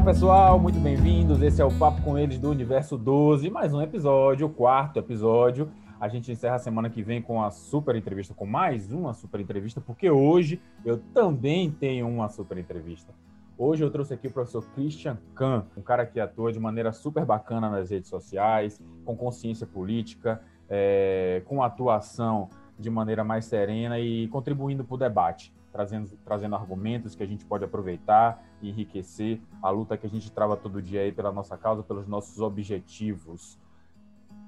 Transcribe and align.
Olá 0.00 0.12
pessoal, 0.14 0.58
muito 0.58 0.80
bem-vindos. 0.80 1.42
Esse 1.42 1.60
é 1.60 1.64
o 1.64 1.70
Papo 1.70 2.00
com 2.00 2.16
eles 2.16 2.38
do 2.38 2.48
Universo 2.48 2.96
12, 2.96 3.50
mais 3.50 3.74
um 3.74 3.82
episódio, 3.82 4.46
o 4.46 4.50
quarto 4.50 4.98
episódio. 4.98 5.70
A 6.00 6.08
gente 6.08 6.32
encerra 6.32 6.54
a 6.54 6.58
semana 6.58 6.88
que 6.88 7.02
vem 7.02 7.20
com 7.20 7.42
a 7.42 7.50
super 7.50 7.94
entrevista, 7.94 8.32
com 8.32 8.46
mais 8.46 8.90
uma 8.90 9.12
super 9.12 9.38
entrevista, 9.40 9.78
porque 9.78 10.10
hoje 10.10 10.58
eu 10.86 10.96
também 11.12 11.70
tenho 11.70 12.08
uma 12.08 12.30
super 12.30 12.56
entrevista. 12.56 13.12
Hoje 13.58 13.84
eu 13.84 13.90
trouxe 13.90 14.14
aqui 14.14 14.28
o 14.28 14.30
professor 14.30 14.64
Christian 14.74 15.18
Kahn, 15.34 15.64
um 15.76 15.82
cara 15.82 16.06
que 16.06 16.18
atua 16.18 16.50
de 16.50 16.58
maneira 16.58 16.92
super 16.92 17.26
bacana 17.26 17.68
nas 17.68 17.90
redes 17.90 18.08
sociais, 18.08 18.80
com 19.04 19.14
consciência 19.14 19.66
política, 19.66 20.40
é, 20.66 21.42
com 21.44 21.62
atuação 21.62 22.48
de 22.78 22.88
maneira 22.88 23.22
mais 23.22 23.44
serena 23.44 24.00
e 24.00 24.28
contribuindo 24.28 24.82
para 24.82 24.94
o 24.94 24.98
debate 24.98 25.52
trazendo, 25.72 26.10
trazendo 26.24 26.54
argumentos 26.54 27.14
que 27.14 27.22
a 27.22 27.26
gente 27.26 27.44
pode 27.44 27.64
aproveitar 27.64 28.42
e 28.60 28.70
enriquecer 28.70 29.40
a 29.62 29.70
luta 29.70 29.96
que 29.96 30.06
a 30.06 30.10
gente 30.10 30.30
trava 30.30 30.56
todo 30.56 30.82
dia 30.82 31.02
aí 31.02 31.12
pela 31.12 31.32
nossa 31.32 31.56
causa, 31.56 31.82
pelos 31.82 32.06
nossos 32.06 32.40
objetivos. 32.40 33.58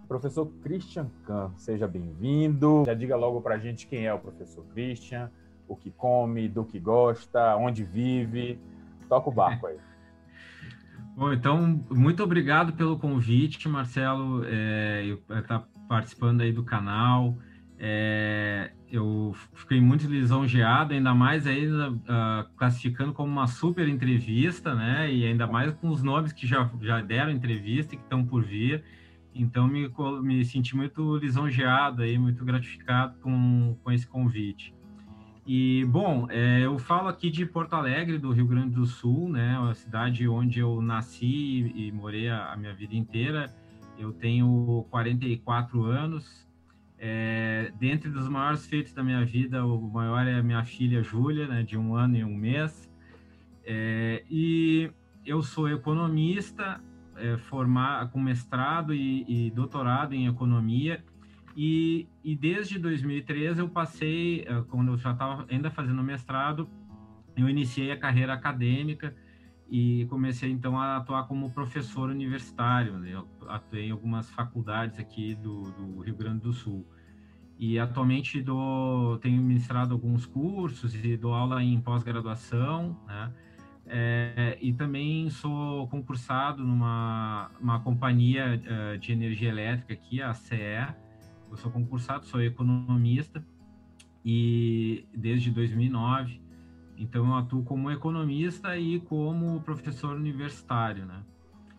Professor 0.08 0.46
Christian 0.62 1.10
Kahn, 1.24 1.50
seja 1.56 1.86
bem-vindo. 1.86 2.82
Já 2.84 2.94
diga 2.94 3.16
logo 3.16 3.40
para 3.40 3.54
a 3.54 3.58
gente 3.58 3.86
quem 3.86 4.06
é 4.06 4.12
o 4.12 4.18
professor 4.18 4.64
Christian, 4.72 5.30
o 5.66 5.74
que 5.76 5.90
come, 5.90 6.48
do 6.48 6.64
que 6.64 6.78
gosta, 6.78 7.56
onde 7.56 7.84
vive. 7.84 8.58
Toca 9.08 9.30
o 9.30 9.32
barco 9.32 9.66
aí. 9.66 9.78
Bom, 11.16 11.32
então, 11.32 11.84
muito 11.90 12.22
obrigado 12.22 12.72
pelo 12.72 12.98
convite, 12.98 13.68
Marcelo, 13.68 14.44
é, 14.46 15.04
estar 15.04 15.42
tá 15.42 15.64
participando 15.88 16.40
aí 16.40 16.52
do 16.52 16.64
canal. 16.64 17.36
É, 17.84 18.70
eu 18.92 19.34
fiquei 19.54 19.80
muito 19.80 20.06
lisonjeado, 20.06 20.94
ainda 20.94 21.12
mais 21.12 21.48
ainda 21.48 21.90
uh, 21.90 22.48
classificando 22.56 23.12
como 23.12 23.32
uma 23.32 23.48
super 23.48 23.88
entrevista, 23.88 24.72
né? 24.72 25.12
E 25.12 25.26
ainda 25.26 25.48
mais 25.48 25.74
com 25.74 25.88
os 25.88 26.00
nomes 26.00 26.32
que 26.32 26.46
já, 26.46 26.70
já 26.80 27.00
deram 27.00 27.32
entrevista 27.32 27.94
e 27.94 27.98
que 27.98 28.04
estão 28.04 28.24
por 28.24 28.44
vir. 28.44 28.84
Então, 29.34 29.66
me, 29.66 29.90
me 30.22 30.44
senti 30.44 30.76
muito 30.76 31.16
lisonjeado 31.16 32.02
aí, 32.02 32.16
muito 32.16 32.44
gratificado 32.44 33.18
com, 33.18 33.76
com 33.82 33.90
esse 33.90 34.06
convite. 34.06 34.72
E, 35.44 35.84
bom, 35.86 36.28
é, 36.30 36.60
eu 36.60 36.78
falo 36.78 37.08
aqui 37.08 37.30
de 37.30 37.44
Porto 37.44 37.74
Alegre, 37.74 38.16
do 38.16 38.30
Rio 38.30 38.46
Grande 38.46 38.76
do 38.76 38.86
Sul, 38.86 39.28
né? 39.28 39.58
Uma 39.58 39.74
cidade 39.74 40.28
onde 40.28 40.60
eu 40.60 40.80
nasci 40.80 41.72
e 41.74 41.90
morei 41.90 42.28
a, 42.28 42.52
a 42.52 42.56
minha 42.56 42.72
vida 42.72 42.94
inteira. 42.94 43.52
Eu 43.98 44.12
tenho 44.12 44.86
44 44.88 45.82
anos, 45.84 46.46
é, 47.04 47.72
dentre 47.80 48.08
dos 48.08 48.28
maiores 48.28 48.64
feitos 48.64 48.92
da 48.92 49.02
minha 49.02 49.24
vida, 49.24 49.66
o 49.66 49.90
maior 49.90 50.24
é 50.24 50.34
a 50.34 50.42
minha 50.42 50.62
filha 50.62 51.02
Júlia, 51.02 51.48
né, 51.48 51.64
de 51.64 51.76
um 51.76 51.96
ano 51.96 52.16
e 52.16 52.22
um 52.22 52.32
mês. 52.32 52.88
É, 53.64 54.22
e 54.30 54.88
eu 55.26 55.42
sou 55.42 55.68
economista, 55.68 56.80
é, 57.16 57.36
formar, 57.36 58.08
com 58.12 58.20
mestrado 58.20 58.94
e, 58.94 59.24
e, 59.26 59.50
doutorado 59.50 60.14
em 60.14 60.28
economia. 60.28 61.04
E, 61.56 62.06
e, 62.22 62.36
desde 62.36 62.78
2013 62.78 63.58
eu 63.58 63.68
passei, 63.68 64.42
é, 64.46 64.62
quando 64.68 64.92
eu 64.92 64.96
já 64.96 65.10
estava 65.10 65.44
ainda 65.50 65.72
fazendo 65.72 66.04
mestrado, 66.04 66.70
eu 67.36 67.48
iniciei 67.48 67.90
a 67.90 67.98
carreira 67.98 68.32
acadêmica 68.32 69.12
e 69.72 70.04
comecei 70.10 70.50
então 70.50 70.78
a 70.78 70.98
atuar 70.98 71.26
como 71.26 71.50
professor 71.50 72.10
universitário. 72.10 72.98
Né? 72.98 73.14
Eu 73.14 73.26
atuei 73.48 73.86
em 73.86 73.90
algumas 73.90 74.28
faculdades 74.28 74.98
aqui 74.98 75.34
do, 75.34 75.62
do 75.62 76.00
Rio 76.00 76.14
Grande 76.14 76.40
do 76.40 76.52
Sul. 76.52 76.86
E 77.58 77.78
atualmente 77.78 78.42
dou, 78.42 79.16
tenho 79.16 79.40
ministrado 79.40 79.94
alguns 79.94 80.26
cursos 80.26 80.94
e 80.94 81.16
dou 81.16 81.32
aula 81.32 81.64
em 81.64 81.80
pós-graduação, 81.80 83.00
né? 83.06 83.32
É, 83.86 84.58
e 84.60 84.74
também 84.74 85.30
sou 85.30 85.88
concursado 85.88 86.62
numa 86.62 87.50
uma 87.58 87.80
companhia 87.80 88.60
uh, 88.60 88.98
de 88.98 89.10
energia 89.12 89.48
elétrica 89.48 89.94
aqui, 89.94 90.20
a 90.20 90.34
CE. 90.34 90.94
Eu 91.50 91.56
sou 91.56 91.70
concursado, 91.70 92.26
sou 92.26 92.42
economista 92.42 93.42
e 94.22 95.06
desde 95.14 95.50
2009. 95.50 96.41
Então 97.02 97.26
eu 97.26 97.34
atuo 97.34 97.64
como 97.64 97.90
economista 97.90 98.78
e 98.78 99.00
como 99.00 99.60
professor 99.62 100.14
universitário, 100.14 101.04
né? 101.04 101.20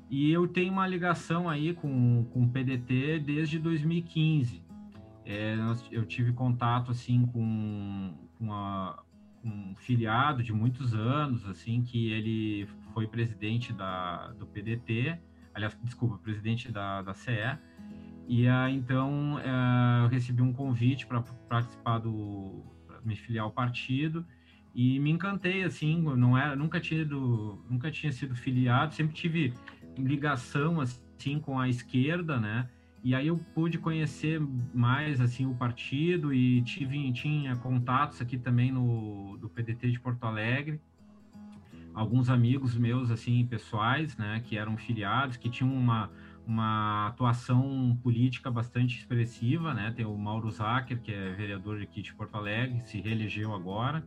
E 0.10 0.30
eu 0.30 0.48
tenho 0.50 0.74
uma 0.74 0.86
ligação 0.86 1.50
aí 1.50 1.74
com, 1.74 2.26
com 2.26 2.44
o 2.44 2.50
PDT 2.50 3.20
desde 3.20 3.58
2015. 3.58 4.62
É, 5.26 5.56
eu 5.90 6.06
tive 6.06 6.34
contato 6.34 6.92
assim 6.92 7.26
com, 7.28 8.14
com, 8.38 8.54
a, 8.54 9.02
com, 9.42 9.48
um 9.48 9.76
filiado 9.78 10.44
de 10.44 10.52
muitos 10.52 10.94
anos, 10.94 11.48
assim 11.48 11.82
que 11.82 12.12
ele 12.12 12.68
foi 12.94 13.08
presidente 13.08 13.72
da, 13.72 14.28
do 14.34 14.46
PDT, 14.46 15.18
aliás, 15.54 15.80
desculpa, 15.82 16.18
presidente 16.18 16.70
da, 16.70 17.02
da 17.02 17.14
CE. 17.14 17.58
E 18.28 18.46
então 18.72 19.40
é, 19.40 20.04
eu 20.04 20.10
recebi 20.10 20.42
um 20.42 20.52
convite 20.52 21.08
para 21.08 21.22
participar 21.48 22.00
do, 22.00 22.62
me 23.06 23.16
filiar 23.16 23.46
ao 23.46 23.52
partido 23.52 24.26
e 24.74 25.00
me 25.00 25.12
encantei 25.12 25.64
assim, 25.64 26.02
não 26.02 26.38
era, 26.38 26.56
nunca 26.56 26.80
tinha 26.80 27.06
nunca 27.06 27.92
tinha 27.92 28.12
sido 28.12 28.36
filiado, 28.36 28.94
sempre 28.94 29.14
tive 29.14 29.54
ligação 29.98 30.82
assim 30.82 31.40
com 31.40 31.60
a 31.60 31.70
esquerda, 31.70 32.40
né? 32.40 32.68
E 33.04 33.14
aí 33.14 33.28
eu 33.28 33.38
pude 33.38 33.78
conhecer 33.78 34.42
mais 34.74 35.20
assim 35.22 35.46
o 35.46 35.54
partido 35.54 36.34
e 36.34 36.62
tive 36.64 37.12
tinha 37.12 37.56
contatos 37.58 38.22
aqui 38.22 38.38
também 38.38 38.72
no 38.72 39.38
do 39.38 39.50
PDT 39.50 39.92
de 39.92 40.00
Porto 40.00 40.24
Alegre. 40.24 40.82
Alguns 41.94 42.30
amigos 42.30 42.76
meus 42.76 43.12
assim 43.12 43.46
pessoais, 43.46 44.18
né, 44.18 44.42
que 44.44 44.58
eram 44.58 44.76
filiados, 44.78 45.38
que 45.38 45.50
tinham 45.50 45.72
uma 45.72 46.10
uma 46.46 47.08
atuação 47.08 47.98
política 48.04 48.52
bastante 48.52 48.98
expressiva, 48.98 49.74
né? 49.74 49.94
Tem 49.96 50.06
o 50.06 50.18
Mauro 50.18 50.52
Zacher, 50.52 51.00
que 51.02 51.12
é 51.12 51.32
vereador 51.32 51.82
aqui 51.82 52.02
de 52.02 52.14
Porto 52.14 52.36
Alegre, 52.36 52.82
se 52.82 53.00
reelegeu 53.00 53.54
agora, 53.54 54.06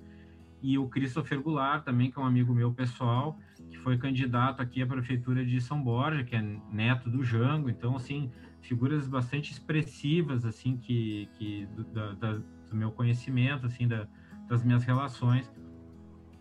e 0.66 0.76
o 0.78 0.88
Christopher 0.88 1.40
Goulart 1.40 1.84
também, 1.84 2.10
que 2.10 2.18
é 2.18 2.20
um 2.20 2.26
amigo 2.26 2.52
meu 2.52 2.72
pessoal, 2.72 3.38
que 3.70 3.78
foi 3.78 3.96
candidato 3.96 4.60
aqui 4.60 4.82
à 4.82 4.86
prefeitura 4.86 5.46
de 5.46 5.60
São 5.60 5.80
Borja, 5.80 6.24
que 6.24 6.34
é 6.34 6.42
neto 6.72 7.08
do 7.08 7.22
Jango. 7.22 7.70
Então, 7.70 7.94
assim, 7.94 8.32
figuras 8.62 9.06
bastante 9.06 9.52
expressivas, 9.52 10.44
assim, 10.44 10.76
que, 10.76 11.28
que 11.38 11.66
do, 11.66 11.84
da, 11.84 12.32
do 12.68 12.74
meu 12.74 12.90
conhecimento, 12.90 13.64
assim, 13.64 13.86
da, 13.86 14.08
das 14.48 14.64
minhas 14.64 14.82
relações. 14.82 15.48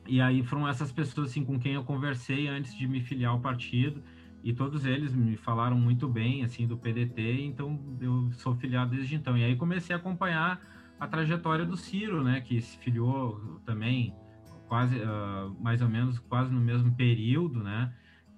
E 0.08 0.20
aí 0.20 0.42
foram 0.42 0.68
essas 0.68 0.92
pessoas, 0.92 1.30
assim, 1.30 1.46
com 1.46 1.60
quem 1.60 1.74
eu 1.74 1.84
conversei 1.84 2.48
antes 2.48 2.76
de 2.76 2.88
me 2.88 3.02
filiar 3.02 3.32
ao 3.32 3.40
partido, 3.40 4.02
e 4.44 4.54
todos 4.54 4.88
eles 4.88 5.14
me 5.14 5.38
falaram 5.38 5.78
muito 5.78 6.08
bem, 6.08 6.44
assim, 6.44 6.66
do 6.66 6.76
PDT, 6.76 7.44
então 7.44 7.80
eu 8.02 8.32
sou 8.32 8.56
filiado 8.56 8.96
desde 8.96 9.14
então. 9.14 9.38
E 9.38 9.44
aí 9.44 9.56
comecei 9.56 9.96
a 9.96 10.00
acompanhar 10.00 10.60
a 11.00 11.08
trajetória 11.08 11.66
do 11.66 11.76
Ciro, 11.76 12.24
né, 12.24 12.42
que 12.42 12.62
se 12.62 12.78
filiou 12.78 13.60
também 13.66 14.14
quase, 14.68 14.98
uh, 14.98 15.56
mais 15.62 15.82
ou 15.82 15.90
menos, 15.90 16.20
quase 16.20 16.52
no 16.52 16.60
mesmo 16.60 16.94
período, 16.96 17.62
né, 17.62 17.94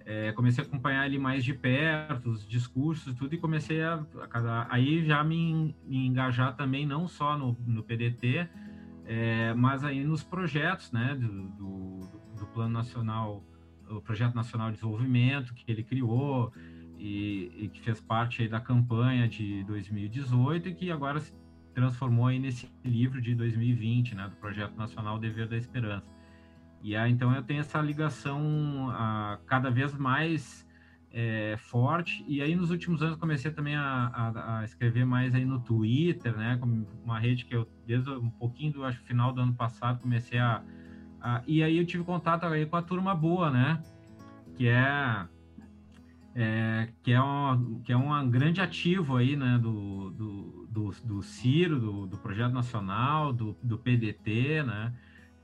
é, 0.09 0.31
comecei 0.31 0.63
a 0.63 0.67
acompanhar 0.67 1.05
ele 1.05 1.19
mais 1.19 1.43
de 1.43 1.53
perto, 1.53 2.29
os 2.29 2.47
discursos 2.47 3.13
tudo, 3.13 3.35
e 3.35 3.37
comecei 3.37 3.83
a, 3.83 4.05
a 4.31 4.73
aí 4.73 5.05
já 5.05 5.21
me, 5.21 5.75
me, 5.85 6.07
engajar 6.07 6.55
também, 6.55 6.85
não 6.85 7.09
só 7.09 7.37
no, 7.37 7.57
no 7.67 7.83
PDT, 7.83 8.47
é, 9.05 9.53
mas 9.53 9.83
aí 9.83 10.05
nos 10.05 10.23
projetos, 10.23 10.93
né, 10.93 11.13
do, 11.13 11.49
do, 11.49 11.99
do, 12.39 12.47
Plano 12.53 12.71
Nacional, 12.71 13.43
o 13.89 14.01
Projeto 14.01 14.33
Nacional 14.33 14.67
de 14.67 14.75
Desenvolvimento 14.75 15.53
que 15.53 15.69
ele 15.69 15.83
criou 15.83 16.53
e, 16.97 17.51
e, 17.57 17.69
que 17.69 17.81
fez 17.81 17.99
parte 17.99 18.47
da 18.47 18.61
campanha 18.61 19.27
de 19.27 19.65
2018 19.65 20.69
e 20.69 20.73
que 20.73 20.89
agora 20.89 21.21
transformou 21.77 22.25
aí 22.25 22.39
nesse 22.39 22.67
livro 22.83 23.21
de 23.21 23.35
2020, 23.35 24.15
né, 24.15 24.27
do 24.27 24.35
Projeto 24.37 24.75
Nacional 24.75 25.19
Dever 25.19 25.47
da 25.47 25.55
Esperança. 25.55 26.09
E 26.81 26.95
aí, 26.95 27.11
então 27.11 27.31
eu 27.35 27.43
tenho 27.43 27.59
essa 27.59 27.79
ligação 27.79 28.89
a, 28.89 29.37
cada 29.45 29.69
vez 29.69 29.93
mais 29.93 30.67
é, 31.13 31.55
forte. 31.59 32.25
E 32.27 32.41
aí 32.41 32.55
nos 32.55 32.71
últimos 32.71 33.03
anos 33.03 33.15
comecei 33.17 33.51
também 33.51 33.75
a, 33.75 33.83
a, 34.07 34.59
a, 34.59 34.63
escrever 34.63 35.05
mais 35.05 35.35
aí 35.35 35.45
no 35.45 35.59
Twitter, 35.59 36.35
né? 36.35 36.59
Uma 37.05 37.19
rede 37.19 37.45
que 37.45 37.55
eu 37.55 37.67
desde 37.85 38.09
um 38.09 38.29
pouquinho 38.31 38.73
do 38.73 38.83
acho 38.83 38.99
final 39.03 39.31
do 39.31 39.41
ano 39.41 39.53
passado 39.53 39.99
comecei 39.99 40.39
a, 40.39 40.63
a 41.21 41.43
e 41.45 41.61
aí 41.61 41.77
eu 41.77 41.85
tive 41.85 42.03
contato 42.03 42.43
aí 42.47 42.65
com 42.65 42.75
a 42.75 42.81
turma 42.81 43.13
boa, 43.13 43.51
né? 43.51 43.83
Que 44.55 44.67
é, 44.67 45.27
é 46.33 46.89
que 47.03 47.11
é 47.11 47.21
um 47.21 47.81
que 47.83 47.91
é 47.91 47.97
um 47.97 48.29
grande 48.31 48.61
ativo 48.61 49.17
aí, 49.17 49.35
né? 49.35 49.59
Do, 49.61 50.09
do, 50.09 50.26
do, 50.91 51.15
do 51.15 51.23
Ciro, 51.23 51.79
do, 51.79 52.07
do 52.07 52.17
projeto 52.17 52.53
nacional, 52.53 53.33
do, 53.33 53.57
do 53.61 53.77
PDT, 53.77 54.63
né? 54.63 54.93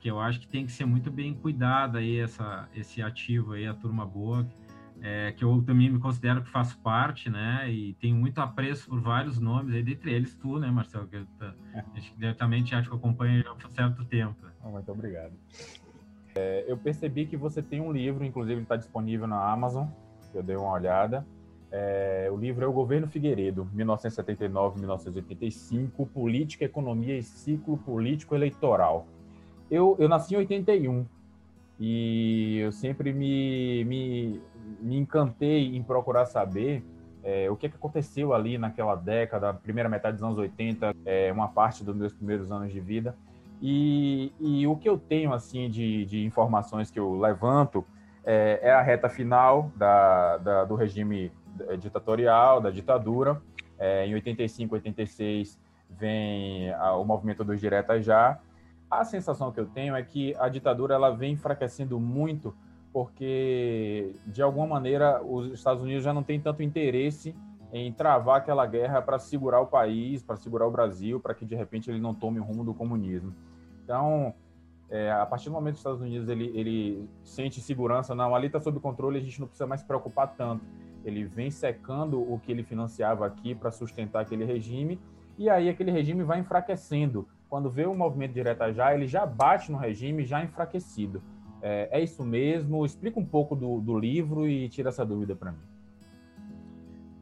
que 0.04 0.12
eu 0.12 0.20
acho 0.20 0.42
que 0.42 0.48
tem 0.50 0.66
que 0.66 0.72
ser 0.74 0.84
muito 0.84 1.10
bem 1.10 1.34
cuidada 1.34 2.00
aí 2.00 2.20
essa, 2.20 2.68
esse 2.76 3.02
ativo 3.02 3.54
aí, 3.54 3.66
a 3.66 3.74
turma 3.74 4.06
boa, 4.06 4.46
é, 5.02 5.32
que 5.32 5.46
eu 5.46 5.64
também 5.66 5.90
me 5.90 5.98
considero 5.98 6.44
que 6.44 6.50
faço 6.50 6.78
parte, 6.80 7.30
né? 7.30 7.72
E 7.72 7.94
tenho 7.94 8.14
muito 8.18 8.40
apreço 8.40 8.90
por 8.90 9.00
vários 9.00 9.40
nomes, 9.40 9.74
aí, 9.74 9.82
dentre 9.82 10.12
eles 10.12 10.36
tu, 10.36 10.60
né, 10.60 10.70
Marcelo? 10.70 11.08
Que 11.08 11.16
eu, 11.16 11.28
é. 11.74 11.86
acho 11.96 12.12
que 12.12 12.18
diretamente 12.18 12.76
acho 12.76 12.90
que 12.90 12.96
acompanho 12.98 13.44
já 13.44 13.52
há 13.52 13.70
certo 13.70 14.04
tempo. 14.04 14.36
Muito 14.62 14.92
obrigado. 14.92 15.32
É, 16.36 16.66
eu 16.68 16.78
percebi 16.78 17.26
que 17.26 17.38
você 17.38 17.62
tem 17.62 17.80
um 17.80 17.92
livro, 17.92 18.26
inclusive 18.26 18.62
está 18.62 18.76
disponível 18.76 19.26
na 19.26 19.42
Amazon, 19.54 19.88
eu 20.34 20.44
dei 20.44 20.58
uma 20.58 20.74
olhada. 20.74 21.26
É, 21.76 22.30
o 22.32 22.38
livro 22.38 22.64
é 22.64 22.68
O 22.68 22.72
Governo 22.72 23.08
Figueiredo, 23.08 23.68
1979-1985, 23.76 26.08
Política, 26.08 26.66
Economia 26.66 27.18
e 27.18 27.24
Ciclo 27.24 27.80
Político 27.80 28.36
Eleitoral. 28.36 29.08
Eu, 29.72 29.96
eu 29.98 30.08
nasci 30.08 30.36
em 30.36 30.38
81 30.38 31.04
e 31.80 32.60
eu 32.60 32.72
sempre 32.72 33.12
me, 33.12 33.84
me, 33.86 34.40
me 34.80 34.98
encantei 34.98 35.76
em 35.76 35.82
procurar 35.82 36.28
saber 36.28 36.86
é, 37.24 37.50
o 37.50 37.56
que, 37.56 37.68
que 37.68 37.76
aconteceu 37.76 38.36
ali 38.36 38.60
naquela 38.60 38.94
década, 38.94 39.52
primeira 39.52 39.90
metade 39.90 40.18
dos 40.18 40.24
anos 40.24 40.38
80, 40.38 40.94
é, 41.04 41.32
uma 41.32 41.48
parte 41.48 41.84
dos 41.84 41.96
meus 41.96 42.14
primeiros 42.14 42.52
anos 42.52 42.72
de 42.72 42.80
vida. 42.80 43.18
E, 43.60 44.32
e 44.40 44.68
o 44.68 44.76
que 44.76 44.88
eu 44.88 45.00
tenho 45.00 45.34
assim 45.34 45.72
de, 45.72 46.06
de 46.06 46.24
informações 46.24 46.92
que 46.92 47.00
eu 47.00 47.20
levanto 47.20 47.84
é, 48.24 48.60
é 48.62 48.72
a 48.72 48.84
reta 48.84 49.10
final 49.10 49.72
da, 49.76 50.38
da, 50.38 50.66
do 50.66 50.76
regime 50.76 51.32
ditatorial, 51.80 52.62
da 52.62 52.70
ditadura. 52.70 53.42
É, 53.78 54.06
em 54.06 54.14
85, 54.14 54.76
86 54.76 55.60
vem 55.90 56.72
a, 56.74 56.96
o 56.96 57.04
movimento 57.04 57.44
dos 57.44 57.60
diretas 57.60 58.06
já. 58.06 58.40
A 58.90 59.04
sensação 59.04 59.52
que 59.52 59.60
eu 59.60 59.66
tenho 59.66 59.96
é 59.96 60.04
que 60.04 60.36
a 60.38 60.48
ditadura 60.50 60.94
ela 60.94 61.10
vem 61.10 61.34
enfraquecendo 61.34 62.00
muito 62.00 62.56
porque 62.94 64.14
de 64.28 64.42
alguma 64.44 64.68
maneira 64.68 65.22
os 65.24 65.52
Estados 65.52 65.82
Unidos 65.82 66.04
já 66.04 66.14
não 66.14 66.22
têm 66.22 66.40
tanto 66.40 66.62
interesse 66.62 67.36
em 67.74 67.92
travar 67.92 68.38
aquela 68.38 68.68
guerra 68.68 69.02
para 69.02 69.18
segurar 69.18 69.60
o 69.60 69.66
país, 69.66 70.22
para 70.22 70.36
segurar 70.36 70.68
o 70.68 70.72
Brasil, 70.72 71.20
para 71.20 71.34
que 71.34 71.44
de 71.44 71.56
repente 71.56 71.90
ele 71.90 72.00
não 72.00 72.14
tome 72.14 72.40
o 72.40 72.44
rumo 72.44 72.64
do 72.64 72.72
comunismo. 72.72 73.34
Então, 73.84 74.32
é, 74.92 75.12
a 75.12 75.26
partir 75.26 75.50
do 75.50 75.54
momento 75.54 75.74
que 75.74 75.78
os 75.78 75.80
Estados 75.80 76.02
Unidos 76.02 76.30
ele, 76.30 76.52
ele 76.54 77.10
sente 77.24 77.60
segurança, 77.60 78.14
não, 78.14 78.36
ali 78.36 78.46
está 78.46 78.60
sob 78.60 78.80
controle, 78.80 79.18
a 79.18 79.22
gente 79.22 79.40
não 79.40 79.48
precisa 79.48 79.66
mais 79.66 79.82
se 79.82 79.88
preocupar 79.88 80.36
tanto. 80.36 80.64
Ele 81.04 81.24
vem 81.26 81.52
secando 81.52 82.20
o 82.22 82.40
que 82.40 82.52
ele 82.52 82.64
financiava 82.64 83.26
aqui 83.26 83.54
para 83.54 83.72
sustentar 83.72 84.22
aquele 84.22 84.46
regime, 84.46 85.00
e 85.38 85.50
aí 85.50 85.70
aquele 85.70 85.92
regime 85.92 86.24
vai 86.24 86.40
enfraquecendo. 86.40 87.28
Quando 87.50 87.70
vê 87.70 87.86
o 87.86 87.94
movimento 87.94 88.34
direta 88.34 88.72
já, 88.74 88.94
ele 88.94 89.08
já 89.08 89.26
bate 89.26 89.72
no 89.72 89.78
regime 89.78 90.24
já 90.24 90.44
enfraquecido. 90.44 91.22
É, 91.62 91.90
é 91.92 92.04
isso 92.04 92.24
mesmo? 92.24 92.86
Explica 92.86 93.20
um 93.20 93.26
pouco 93.26 93.56
do, 93.56 93.80
do 93.80 93.98
livro 93.98 94.48
e 94.48 94.68
tira 94.70 94.90
essa 94.90 95.06
dúvida 95.06 95.36
para 95.36 95.52
mim. 95.52 95.74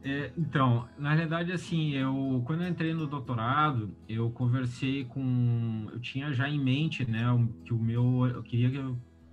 É, 0.04 0.32
então, 0.36 0.88
na 0.98 1.14
realidade, 1.14 1.52
assim, 1.52 1.92
eu 1.92 2.42
quando 2.44 2.62
eu 2.62 2.68
entrei 2.68 2.92
no 2.92 3.06
doutorado, 3.06 3.94
eu 4.08 4.30
conversei 4.30 5.04
com, 5.04 5.86
eu 5.92 6.00
tinha 6.00 6.32
já 6.32 6.48
em 6.48 6.58
mente, 6.58 7.08
né, 7.08 7.24
que 7.64 7.72
o 7.72 7.78
meu, 7.78 8.26
eu 8.26 8.42
queria 8.42 8.92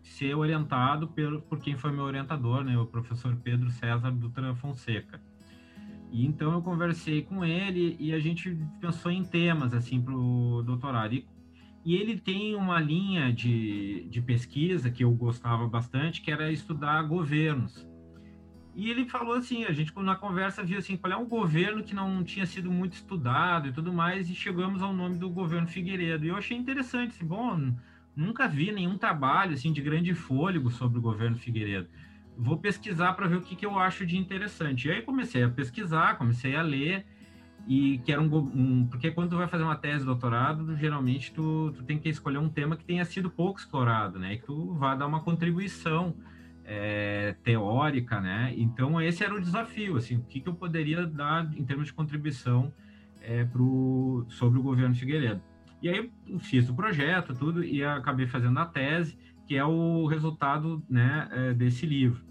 ser 0.09 0.35
orientado 0.35 1.07
por, 1.07 1.41
por 1.41 1.59
quem 1.59 1.77
foi 1.77 1.91
meu 1.91 2.03
orientador, 2.03 2.63
né, 2.63 2.77
o 2.77 2.85
professor 2.85 3.35
Pedro 3.37 3.69
César 3.69 4.11
Dutra 4.11 4.55
Fonseca. 4.55 5.21
E 6.11 6.25
então 6.25 6.53
eu 6.53 6.61
conversei 6.61 7.21
com 7.21 7.45
ele 7.45 7.95
e 7.99 8.13
a 8.13 8.19
gente 8.19 8.57
pensou 8.81 9.11
em 9.11 9.23
temas 9.23 9.73
assim 9.73 10.01
para 10.01 10.15
o 10.15 10.63
doutorado. 10.63 11.13
E 11.13 11.27
e 11.85 11.95
ele 11.95 12.19
tem 12.19 12.55
uma 12.55 12.79
linha 12.79 13.31
de, 13.31 14.05
de 14.09 14.21
pesquisa 14.21 14.91
que 14.91 15.03
eu 15.03 15.11
gostava 15.11 15.67
bastante, 15.67 16.21
que 16.21 16.31
era 16.31 16.51
estudar 16.51 17.01
governos. 17.03 17.87
E 18.75 18.89
ele 18.89 19.05
falou 19.05 19.33
assim, 19.33 19.65
a 19.65 19.71
gente 19.71 19.93
na 19.97 20.15
conversa 20.15 20.63
viu 20.63 20.77
assim, 20.77 20.95
qual 20.95 21.11
é 21.11 21.17
um 21.17 21.27
governo 21.27 21.83
que 21.83 21.95
não 21.95 22.23
tinha 22.23 22.45
sido 22.45 22.71
muito 22.71 22.93
estudado 22.93 23.67
e 23.67 23.71
tudo 23.71 23.91
mais, 23.91 24.29
e 24.29 24.35
chegamos 24.35 24.81
ao 24.81 24.93
nome 24.93 25.17
do 25.17 25.29
governo 25.29 25.67
Figueiredo. 25.67 26.25
E 26.25 26.29
eu 26.29 26.35
achei 26.35 26.55
interessante, 26.55 27.15
assim, 27.15 27.25
bom, 27.25 27.73
nunca 28.19 28.47
vi 28.47 28.71
nenhum 28.71 28.97
trabalho 28.97 29.53
assim 29.53 29.71
de 29.71 29.81
grande 29.81 30.13
fôlego 30.13 30.69
sobre 30.69 30.99
o 30.99 31.01
governo 31.01 31.37
Figueiredo. 31.37 31.87
Vou 32.37 32.57
pesquisar 32.57 33.13
para 33.13 33.27
ver 33.27 33.37
o 33.37 33.41
que, 33.41 33.55
que 33.55 33.65
eu 33.65 33.77
acho 33.79 34.05
de 34.05 34.17
interessante. 34.17 34.87
E 34.87 34.91
aí 34.91 35.01
comecei 35.01 35.43
a 35.43 35.49
pesquisar, 35.49 36.17
comecei 36.17 36.55
a 36.55 36.61
ler, 36.61 37.05
e 37.67 37.99
que 37.99 38.11
era 38.11 38.21
um, 38.21 38.37
um, 38.37 38.87
porque 38.87 39.11
quando 39.11 39.31
tu 39.31 39.37
vai 39.37 39.47
fazer 39.47 39.63
uma 39.63 39.75
tese 39.75 39.99
de 39.99 40.05
doutorado, 40.05 40.75
geralmente 40.75 41.31
tu, 41.33 41.71
tu 41.75 41.83
tem 41.83 41.97
que 41.97 42.09
escolher 42.09 42.37
um 42.37 42.49
tema 42.49 42.75
que 42.75 42.83
tenha 42.85 43.03
sido 43.05 43.29
pouco 43.29 43.59
explorado, 43.59 44.19
né? 44.19 44.33
E 44.33 44.37
que 44.37 44.45
tu 44.45 44.73
vá 44.73 44.95
dar 44.95 45.07
uma 45.07 45.21
contribuição 45.21 46.15
é, 46.65 47.35
teórica, 47.43 48.19
né? 48.19 48.53
Então 48.55 49.01
esse 49.01 49.23
era 49.23 49.33
o 49.33 49.41
desafio, 49.41 49.97
assim, 49.97 50.17
o 50.17 50.21
que, 50.21 50.39
que 50.39 50.47
eu 50.47 50.53
poderia 50.53 51.05
dar 51.05 51.51
em 51.57 51.63
termos 51.63 51.87
de 51.87 51.93
contribuição 51.93 52.73
é, 53.21 53.43
pro, 53.43 54.25
sobre 54.29 54.59
o 54.59 54.63
governo 54.63 54.95
Figueiredo. 54.95 55.41
E 55.81 55.89
aí 55.89 56.11
fiz 56.39 56.69
o 56.69 56.73
projeto, 56.73 57.33
tudo, 57.33 57.63
e 57.63 57.83
acabei 57.83 58.27
fazendo 58.27 58.59
a 58.59 58.65
tese, 58.65 59.17
que 59.47 59.55
é 59.55 59.63
o 59.63 60.05
resultado 60.05 60.83
né, 60.89 61.27
é, 61.31 61.53
desse 61.53 61.85
livro. 61.85 62.21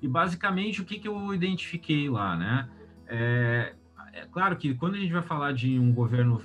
E 0.00 0.08
basicamente 0.08 0.80
o 0.80 0.84
que, 0.84 0.98
que 0.98 1.08
eu 1.08 1.34
identifiquei 1.34 2.08
lá, 2.08 2.36
né? 2.36 2.68
É, 3.08 3.74
é 4.12 4.26
claro 4.26 4.56
que 4.56 4.74
quando 4.74 4.94
a 4.94 4.98
gente 4.98 5.12
vai 5.12 5.22
falar 5.22 5.52
de 5.52 5.78
um 5.78 5.92
governo 5.92 6.40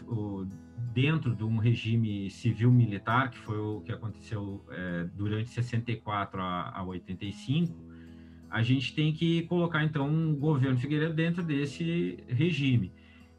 dentro 0.93 1.35
de 1.35 1.43
um 1.43 1.57
regime 1.57 2.29
civil-militar, 2.29 3.29
que 3.29 3.37
foi 3.37 3.57
o 3.57 3.81
que 3.81 3.91
aconteceu 3.91 4.65
é, 4.69 5.05
durante 5.15 5.49
64 5.49 6.41
a, 6.41 6.77
a 6.77 6.83
85, 6.83 7.73
a 8.49 8.61
gente 8.61 8.93
tem 8.93 9.13
que 9.13 9.43
colocar, 9.43 9.83
então, 9.83 10.09
um 10.09 10.35
governo 10.35 10.77
Figueiredo 10.77 11.13
dentro 11.13 11.41
desse 11.41 12.21
regime. 12.27 12.91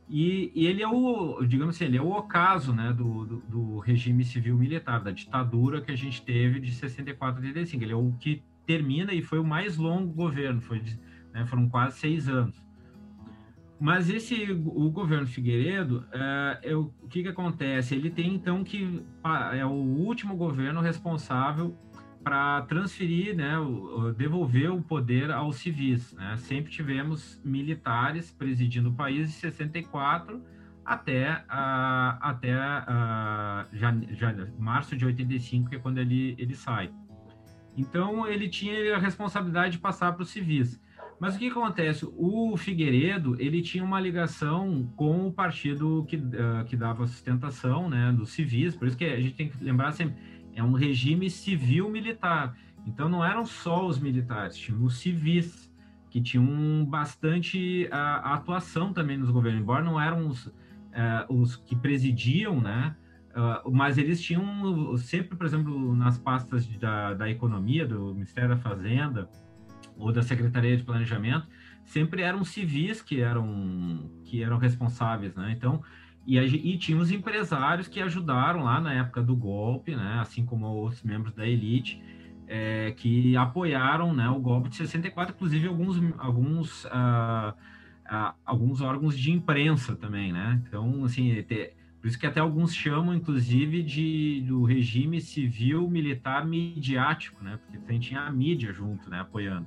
E, 0.09 0.53
e, 0.55 0.67
ele 0.67 0.83
é 0.83 0.89
o, 0.89 1.43
digamos 1.45 1.77
assim, 1.77 1.85
ele 1.85 1.97
é 1.97 2.03
o 2.03 2.11
ocaso 2.11 2.73
né, 2.75 2.93
do, 2.93 3.25
do, 3.25 3.37
do 3.49 3.79
regime 3.79 4.25
civil-militar, 4.25 5.03
da 5.03 5.11
ditadura 5.11 5.81
que 5.81 5.91
a 5.91 5.97
gente 5.97 6.23
teve 6.23 6.61
de 6.61 6.73
64 6.73 7.41
a 7.41 7.47
85. 7.47 7.85
Ele 7.85 7.93
é 7.93 7.97
o 7.97 8.13
que 8.19 8.43
termina 8.67 9.13
e 9.13 9.23
foi 9.23 9.39
o 9.39 9.45
mais 9.45 9.77
longo 9.77 10.13
governo, 10.13 10.61
foi, 10.61 10.83
né, 11.33 11.47
foram 11.47 11.69
quase 11.69 11.99
seis 11.99 12.29
anos. 12.29 12.63
Mas 13.81 14.09
esse 14.09 14.53
o 14.53 14.89
governo 14.91 15.27
Figueiredo, 15.27 16.07
é, 16.13 16.71
é, 16.71 16.77
o 16.77 16.93
que, 17.11 17.23
que 17.23 17.29
acontece? 17.29 17.97
Ele 17.97 18.11
tem 18.11 18.33
então 18.33 18.63
que 18.63 19.03
é 19.55 19.67
o 19.67 19.71
último 19.71 20.37
governo 20.37 20.81
responsável 20.81 21.77
para 22.23 22.63
transferir, 22.63 23.35
né, 23.37 23.59
o, 23.59 24.13
devolver 24.13 24.71
o 24.71 24.81
poder 24.81 25.31
aos 25.31 25.57
civis. 25.57 26.13
Né? 26.13 26.37
Sempre 26.39 26.71
tivemos 26.71 27.41
militares 27.45 28.31
presidindo 28.31 28.91
o 28.91 28.95
país 28.95 29.29
de 29.29 29.35
64 29.35 30.43
até, 30.85 31.33
uh, 31.33 32.19
até 32.21 32.55
uh, 32.55 33.67
já, 33.73 33.95
já, 34.11 34.35
março 34.59 34.97
de 34.97 35.05
85, 35.05 35.71
que 35.71 35.77
é 35.77 35.79
quando 35.79 35.99
ele, 35.99 36.35
ele 36.39 36.55
sai. 36.55 36.91
Então, 37.77 38.27
ele 38.27 38.49
tinha 38.49 38.97
a 38.97 38.99
responsabilidade 38.99 39.73
de 39.73 39.79
passar 39.79 40.13
para 40.13 40.23
os 40.23 40.31
civis. 40.31 40.81
Mas 41.19 41.37
o 41.37 41.39
que 41.39 41.49
acontece? 41.49 42.05
O 42.17 42.57
Figueiredo 42.57 43.37
ele 43.39 43.63
tinha 43.63 43.85
uma 43.85 44.01
ligação 44.01 44.93
com 44.97 45.29
o 45.29 45.33
partido 45.33 46.05
que, 46.09 46.17
uh, 46.17 46.65
que 46.67 46.77
dava 46.77 47.07
sustentação 47.07 47.89
né, 47.89 48.13
dos 48.13 48.31
civis, 48.31 48.75
por 48.75 48.89
isso 48.89 48.97
que 48.97 49.05
a 49.05 49.21
gente 49.21 49.35
tem 49.35 49.49
que 49.49 49.63
lembrar 49.63 49.93
sempre, 49.93 50.17
é 50.55 50.63
um 50.63 50.73
regime 50.73 51.31
civil-militar. 51.31 52.57
Então 52.87 53.09
não 53.09 53.25
eram 53.25 53.45
só 53.45 53.87
os 53.87 53.99
militares, 53.99 54.57
tinham 54.57 54.83
os 54.85 54.99
civis, 54.99 55.71
que 56.11 56.21
tinham 56.21 56.85
bastante 56.85 57.89
uh, 57.91 58.27
atuação 58.27 58.93
também 58.93 59.17
nos 59.17 59.31
governos, 59.31 59.63
embora 59.63 59.83
não 59.83 59.99
eram 59.99 60.27
os, 60.27 60.47
uh, 60.47 60.53
os 61.31 61.57
que 61.57 61.75
presidiam, 61.75 62.61
né? 62.61 62.95
Uh, 63.31 63.73
mas 63.73 63.97
eles 63.97 64.21
tinham 64.21 64.95
sempre, 64.99 65.39
por 65.39 65.47
exemplo, 65.47 65.97
nas 65.97 66.19
pastas 66.19 66.67
da, 66.77 67.15
da 67.15 67.31
economia, 67.31 67.87
do 67.87 68.13
Ministério 68.13 68.51
da 68.51 68.59
Fazenda, 68.59 69.27
ou 69.97 70.13
da 70.13 70.23
Secretaria 70.23 70.77
de 70.77 70.83
Planejamento, 70.83 71.49
sempre 71.85 72.21
eram 72.21 72.45
civis 72.45 73.01
que 73.01 73.21
eram 73.21 74.11
que 74.25 74.43
eram 74.43 74.59
responsáveis, 74.59 75.35
né? 75.35 75.53
Então, 75.57 75.83
e, 76.27 76.39
e 76.39 76.79
tinha 76.79 76.99
os 76.99 77.11
empresários 77.11 77.89
que 77.89 78.01
ajudaram 78.01 78.65
lá 78.65 78.81
na 78.81 78.93
época 78.93 79.23
do 79.23 79.35
golpe, 79.35 79.97
né? 79.97 80.19
Assim 80.21 80.45
como 80.45 80.87
os 80.87 81.03
membros 81.03 81.35
da 81.35 81.47
elite, 81.47 82.03
é, 82.47 82.93
que 82.93 83.37
apoiaram, 83.37 84.15
né? 84.15 84.29
O 84.29 84.39
golpe 84.39 84.69
de 84.69 84.77
64, 84.77 85.35
inclusive 85.35 85.67
alguns 85.67 85.97
alguns 86.19 86.85
uh, 86.85 87.55
uh, 88.07 88.35
alguns 88.45 88.81
órgãos 88.81 89.19
de 89.19 89.33
imprensa 89.33 89.97
também, 89.97 90.33
né? 90.33 90.63
Então, 90.67 91.05
assim, 91.05 91.43
te, 91.43 91.75
por 92.01 92.09
isso 92.09 92.19
que 92.19 92.27
até 92.27 92.41
alguns 92.41 92.75
chamam, 92.75 93.15
inclusive, 93.15 93.83
de 93.83 94.45
do 94.47 94.65
regime 94.65 95.21
civil 95.21 95.89
militar 95.89 96.45
midiático, 96.47 97.43
né? 97.43 97.59
Porque 97.63 97.79
também 97.79 97.99
tinha 97.99 98.21
a 98.21 98.31
mídia 98.31 98.73
junto, 98.73 99.09
né? 99.11 99.21
Apoiando. 99.21 99.67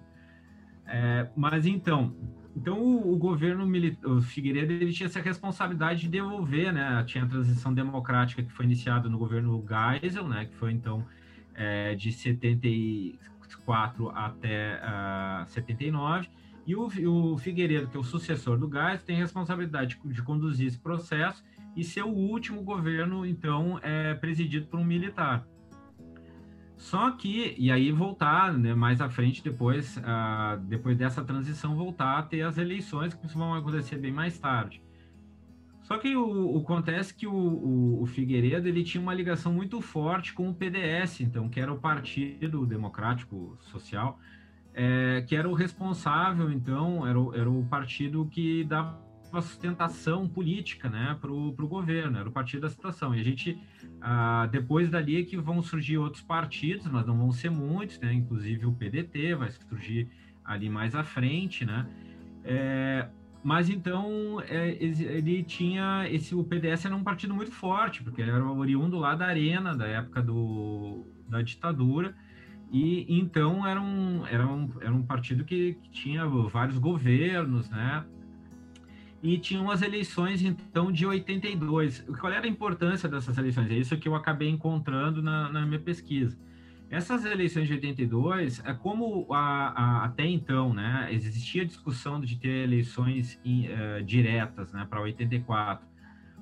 É, 0.86 1.28
mas 1.36 1.66
então, 1.66 2.16
então 2.56 2.80
o, 2.82 3.14
o 3.14 3.18
governo 3.18 3.68
o 4.06 4.22
Figueiredo 4.22 4.72
ele 4.72 4.94
tinha 4.94 5.08
essa 5.08 5.20
responsabilidade 5.20 6.02
de 6.02 6.08
devolver, 6.08 6.72
né? 6.72 7.04
Tinha 7.06 7.26
a 7.26 7.28
transição 7.28 7.74
democrática 7.74 8.42
que 8.42 8.52
foi 8.52 8.66
iniciada 8.66 9.10
no 9.10 9.18
governo 9.18 9.64
Geisel, 10.02 10.28
né? 10.28 10.46
Que 10.46 10.56
foi 10.56 10.72
então 10.72 11.06
é, 11.54 11.96
de 11.96 12.12
74 12.12 14.10
até 14.10 14.80
uh, 14.82 15.46
79. 15.50 16.30
E 16.66 16.76
o, 16.76 16.88
o 17.34 17.38
Figueiredo, 17.38 17.88
que 17.88 17.98
é 17.98 18.00
o 18.00 18.04
sucessor 18.04 18.58
do 18.58 18.70
Geisel, 18.72 19.06
tem 19.06 19.18
responsabilidade 19.18 20.00
de, 20.04 20.14
de 20.14 20.22
conduzir 20.24 20.68
esse 20.68 20.80
processo 20.80 21.44
e 21.76 21.84
ser 21.84 22.04
o 22.04 22.10
último 22.10 22.64
governo, 22.64 23.26
então, 23.26 23.78
é, 23.84 24.14
presidido 24.14 24.68
por 24.68 24.80
um 24.80 24.86
militar. 24.86 25.46
Só 26.78 27.12
que, 27.12 27.56
e 27.58 27.72
aí 27.72 27.92
voltar, 27.92 28.54
né, 28.54 28.76
mais 28.76 29.00
à 29.00 29.10
frente, 29.10 29.44
depois, 29.44 29.98
uh, 29.98 30.60
depois 30.68 30.98
dessa 30.98 31.24
transição, 31.24 31.76
voltar 31.76 32.20
a 32.20 32.24
ter 32.24 32.42
as 32.42 32.58
eleições 32.58 33.14
que 33.14 33.28
vão 33.28 33.54
acontecer 33.54 33.98
bem 33.98 34.12
mais 34.12 34.38
tarde. 34.38 34.84
Só 35.84 35.98
que 36.00 36.16
o, 36.16 36.56
o 36.56 36.60
acontece 36.60 37.14
que 37.14 37.28
o, 37.28 37.34
o, 37.34 38.02
o, 38.02 38.06
Figueiredo 38.08 38.68
ele 38.68 38.84
tinha 38.84 39.02
uma 39.02 39.14
ligação 39.14 39.54
muito 39.54 39.80
forte 39.82 40.34
com 40.34 40.50
o 40.50 40.54
PDS, 40.54 41.22
então, 41.22 41.48
que 41.48 41.60
era 41.60 41.72
o 41.72 41.78
Partido 41.78 42.66
Democrático 42.66 43.56
Social, 43.62 44.20
é, 44.74 45.24
que 45.28 45.36
era 45.36 45.48
o 45.48 45.54
responsável, 45.54 46.52
então, 46.52 47.06
era 47.08 47.20
o, 47.20 47.34
era 47.36 47.50
o 47.50 47.64
partido 47.66 48.26
que 48.26 48.64
dava 48.64 49.05
sustentação 49.42 50.28
política 50.28 50.90
né, 50.90 51.18
para 51.20 51.32
o 51.32 51.68
governo, 51.68 52.18
era 52.18 52.28
o 52.28 52.32
partido 52.32 52.62
da 52.62 52.70
situação. 52.70 53.14
E 53.16 53.20
a 53.20 53.24
gente, 53.24 53.58
ah, 54.02 54.48
depois 54.52 54.90
dali 54.90 55.20
é 55.20 55.24
que 55.24 55.38
vão 55.38 55.62
surgir 55.62 55.98
outros 55.98 56.24
partidos, 56.24 56.88
mas 56.88 57.06
não 57.06 57.18
vão 57.18 57.32
ser 57.32 57.50
muitos, 57.50 58.00
né, 58.00 58.14
inclusive 58.14 58.66
o 58.66 58.74
PDT 58.74 59.36
vai 59.36 59.52
surgir 59.52 60.10
ali 60.44 60.70
mais 60.70 60.96
à 60.96 61.04
frente, 61.04 61.66
né? 61.66 61.88
É, 62.44 63.08
mas 63.46 63.70
então 63.70 64.42
é, 64.42 64.70
ele 64.80 65.44
tinha 65.44 66.08
esse 66.10 66.34
o 66.34 66.44
PDS 66.44 66.86
era 66.86 66.96
um 66.96 67.04
partido 67.04 67.34
muito 67.34 67.52
forte 67.52 68.04
porque 68.04 68.22
ele 68.22 68.32
era 68.32 68.44
oriundo 68.44 68.98
lá 68.98 69.14
da 69.16 69.28
arena 69.28 69.76
da 69.76 69.86
época 69.86 70.22
do, 70.22 71.06
da 71.28 71.44
ditadura 71.44 72.16
e 72.72 73.06
então 73.08 73.66
era 73.66 73.80
um, 73.80 74.26
era 74.26 74.48
um, 74.48 74.70
era 74.82 74.92
um 74.92 75.04
partido 75.04 75.44
que, 75.44 75.74
que 75.76 75.90
tinha 75.90 76.26
vários 76.26 76.80
governos 76.80 77.70
né 77.70 78.04
e 79.26 79.40
tinha 79.40 79.60
umas 79.60 79.82
eleições 79.82 80.42
então 80.44 80.92
de 80.92 81.06
82 81.06 82.06
qual 82.20 82.32
era 82.32 82.46
a 82.46 82.50
importância 82.50 83.10
dessas 83.10 83.38
eleições 83.38 83.72
é 83.72 83.76
isso 83.76 83.98
que 83.98 84.08
eu 84.08 84.16
acabei 84.16 84.50
encontrando 84.50 85.22
na, 85.22 85.52
na 85.52 85.66
minha 85.66 85.80
pesquisa 85.80 86.38
essas 86.90 87.26
eleições 87.26 87.68
de 87.68 87.74
82, 87.74 88.64
é 88.64 88.74
como 88.74 89.28
a, 89.34 89.70
a, 89.70 90.06
até 90.06 90.26
então, 90.26 90.74
né, 90.74 91.10
existia 91.12 91.66
discussão 91.66 92.22
de 92.22 92.38
ter 92.38 92.64
eleições 92.64 93.40
in, 93.44 93.68
uh, 93.68 94.04
diretas, 94.04 94.72
né, 94.72 94.86
para 94.88 95.02
84, 95.02 95.86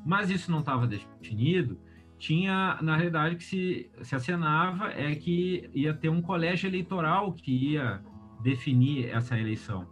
mas 0.06 0.30
isso 0.30 0.52
não 0.52 0.60
estava 0.60 0.86
definido. 0.86 1.80
Tinha, 2.20 2.78
na 2.82 2.96
realidade, 2.96 3.36
que 3.36 3.44
se, 3.44 3.90
se 4.02 4.16
acenava 4.16 4.92
é 4.92 5.16
que 5.16 5.70
ia 5.74 5.94
ter 5.94 6.10
um 6.10 6.22
colégio 6.22 6.68
eleitoral 6.68 7.34
que 7.34 7.74
ia 7.74 8.02
definir 8.42 9.10
essa 9.10 9.40
eleição. 9.40 9.88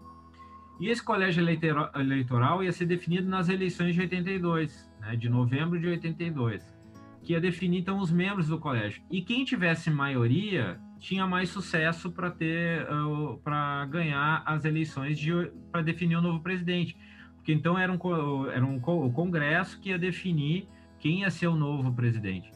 E 0.81 0.89
esse 0.89 1.03
colégio 1.03 1.47
eleitoral 1.95 2.63
ia 2.63 2.71
ser 2.71 2.87
definido 2.87 3.29
nas 3.29 3.47
eleições 3.47 3.93
de 3.93 4.01
82, 4.01 4.91
né, 4.99 5.15
de 5.15 5.29
novembro 5.29 5.79
de 5.79 5.87
82 5.87 6.81
que 7.23 7.33
ia 7.33 7.41
definir 7.41 7.79
então 7.79 7.99
os 7.99 8.11
membros 8.11 8.47
do 8.47 8.59
colégio. 8.59 9.03
E 9.09 9.21
quem 9.21 9.45
tivesse 9.45 9.89
maioria 9.89 10.79
tinha 10.99 11.25
mais 11.25 11.49
sucesso 11.49 12.11
para 12.11 12.29
ter 12.29 12.87
uh, 12.91 13.37
para 13.43 13.85
ganhar 13.85 14.43
as 14.45 14.65
eleições 14.65 15.17
de 15.17 15.31
para 15.71 15.81
definir 15.81 16.15
o 16.15 16.21
novo 16.21 16.41
presidente. 16.41 16.97
Porque 17.35 17.53
então 17.53 17.77
era 17.77 17.91
um 17.91 18.49
era 18.49 18.65
um 18.65 18.77
o 18.77 19.11
congresso 19.11 19.79
que 19.79 19.89
ia 19.89 19.99
definir 19.99 20.67
quem 20.99 21.21
ia 21.21 21.29
ser 21.29 21.47
o 21.47 21.55
novo 21.55 21.93
presidente. 21.93 22.51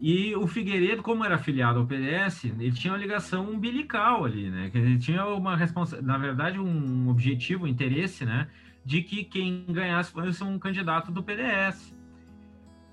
E 0.00 0.34
o 0.34 0.46
Figueiredo, 0.46 1.02
como 1.02 1.24
era 1.24 1.34
afiliado 1.34 1.78
ao 1.78 1.86
PDS, 1.86 2.44
ele 2.44 2.72
tinha 2.72 2.92
uma 2.92 2.98
ligação 2.98 3.50
umbilical 3.50 4.24
ali, 4.24 4.48
né? 4.48 4.70
Ele 4.72 4.98
tinha 4.98 5.26
uma 5.26 5.54
responsa 5.54 6.00
na 6.00 6.16
verdade, 6.16 6.58
um 6.58 7.08
objetivo, 7.08 7.64
um 7.64 7.68
interesse, 7.68 8.24
né? 8.24 8.48
De 8.82 9.02
que 9.02 9.24
quem 9.24 9.66
ganhasse 9.68 10.10
fosse 10.10 10.42
um 10.42 10.58
candidato 10.58 11.12
do 11.12 11.22
PDS. 11.22 11.94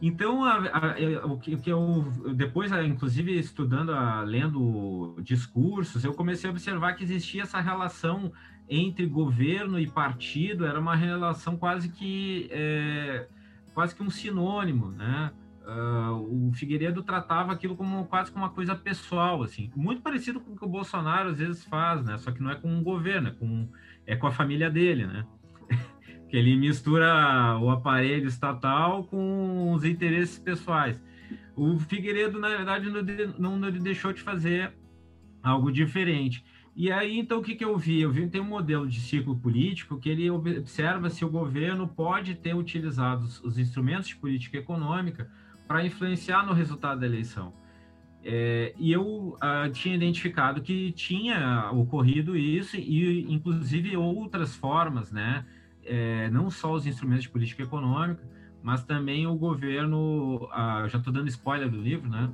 Então, 0.01 0.43
a, 0.43 0.57
a, 0.57 1.25
o, 1.25 1.39
que, 1.39 1.57
eu 1.65 2.11
depois, 2.35 2.71
inclusive 2.85 3.39
estudando, 3.39 3.93
a, 3.93 4.21
lendo 4.21 5.15
discursos, 5.21 6.03
eu 6.03 6.13
comecei 6.13 6.49
a 6.49 6.51
observar 6.51 6.93
que 6.93 7.03
existia 7.03 7.43
essa 7.43 7.61
relação 7.61 8.33
entre 8.69 9.05
governo 9.05 9.79
e 9.79 9.87
partido, 9.87 10.65
era 10.65 10.77
uma 10.77 10.95
relação 10.95 11.55
quase 11.55 11.87
que 11.87 12.49
é, 12.51 13.27
quase 13.73 13.95
que 13.95 14.03
um 14.03 14.09
sinônimo, 14.09 14.91
né? 14.91 15.31
Uh, 15.67 16.47
o 16.47 16.53
Figueiredo 16.53 17.03
tratava 17.03 17.51
aquilo 17.51 17.75
como 17.75 18.05
quase 18.05 18.31
como 18.31 18.45
uma 18.45 18.51
coisa 18.51 18.73
pessoal, 18.73 19.43
assim, 19.43 19.69
muito 19.75 20.01
parecido 20.01 20.39
com 20.39 20.53
o 20.53 20.55
que 20.55 20.63
o 20.63 20.67
Bolsonaro 20.67 21.27
às 21.27 21.39
vezes 21.39 21.65
faz, 21.65 22.05
né? 22.05 22.17
Só 22.17 22.31
que 22.31 22.41
não 22.41 22.49
é 22.49 22.55
com 22.55 22.79
o 22.79 22.81
governo, 22.81 23.27
é 23.27 23.31
com, 23.31 23.67
é 24.05 24.15
com 24.15 24.27
a 24.27 24.31
família 24.31 24.69
dele, 24.69 25.05
né? 25.05 25.25
que 26.29 26.37
ele 26.37 26.55
mistura 26.55 27.59
o 27.59 27.69
aparelho 27.69 28.27
estatal 28.27 29.03
com 29.03 29.73
os 29.73 29.83
interesses 29.83 30.39
pessoais. 30.39 31.03
O 31.53 31.77
Figueiredo, 31.77 32.39
na 32.39 32.47
verdade, 32.47 32.89
não, 33.37 33.57
não 33.57 33.69
deixou 33.69 34.13
de 34.13 34.21
fazer 34.21 34.71
algo 35.43 35.69
diferente. 35.69 36.45
E 36.73 36.89
aí, 36.89 37.19
então, 37.19 37.39
o 37.39 37.43
que, 37.43 37.55
que 37.55 37.65
eu 37.65 37.77
vi? 37.77 37.99
Eu 37.99 38.11
vi 38.11 38.25
tem 38.29 38.39
um 38.39 38.45
modelo 38.45 38.87
de 38.87 39.01
ciclo 39.01 39.37
político 39.37 39.99
que 39.99 40.07
ele 40.07 40.29
observa 40.29 41.09
se 41.09 41.25
o 41.25 41.29
governo 41.29 41.89
pode 41.89 42.35
ter 42.35 42.55
utilizado 42.55 43.25
os 43.25 43.57
instrumentos 43.57 44.07
de 44.07 44.15
política 44.15 44.57
econômica 44.57 45.29
para 45.67 45.85
influenciar 45.85 46.45
no 46.45 46.53
resultado 46.53 46.99
da 46.99 47.05
eleição. 47.05 47.53
É, 48.23 48.73
e 48.77 48.91
eu 48.91 49.35
uh, 49.35 49.71
tinha 49.71 49.95
identificado 49.95 50.61
que 50.61 50.91
tinha 50.91 51.69
ocorrido 51.71 52.35
isso 52.35 52.75
e, 52.75 53.31
inclusive, 53.31 53.95
outras 53.95 54.55
formas, 54.55 55.11
né? 55.11 55.45
é, 55.87 56.29
não 56.29 56.51
só 56.51 56.73
os 56.73 56.85
instrumentos 56.85 57.23
de 57.23 57.29
política 57.29 57.63
econômica, 57.63 58.21
mas 58.61 58.83
também 58.83 59.25
o 59.25 59.35
governo, 59.35 60.47
ah, 60.51 60.85
já 60.87 60.97
estou 60.97 61.13
dando 61.13 61.29
spoiler 61.29 61.69
do 61.69 61.81
livro, 61.81 62.09
né? 62.09 62.29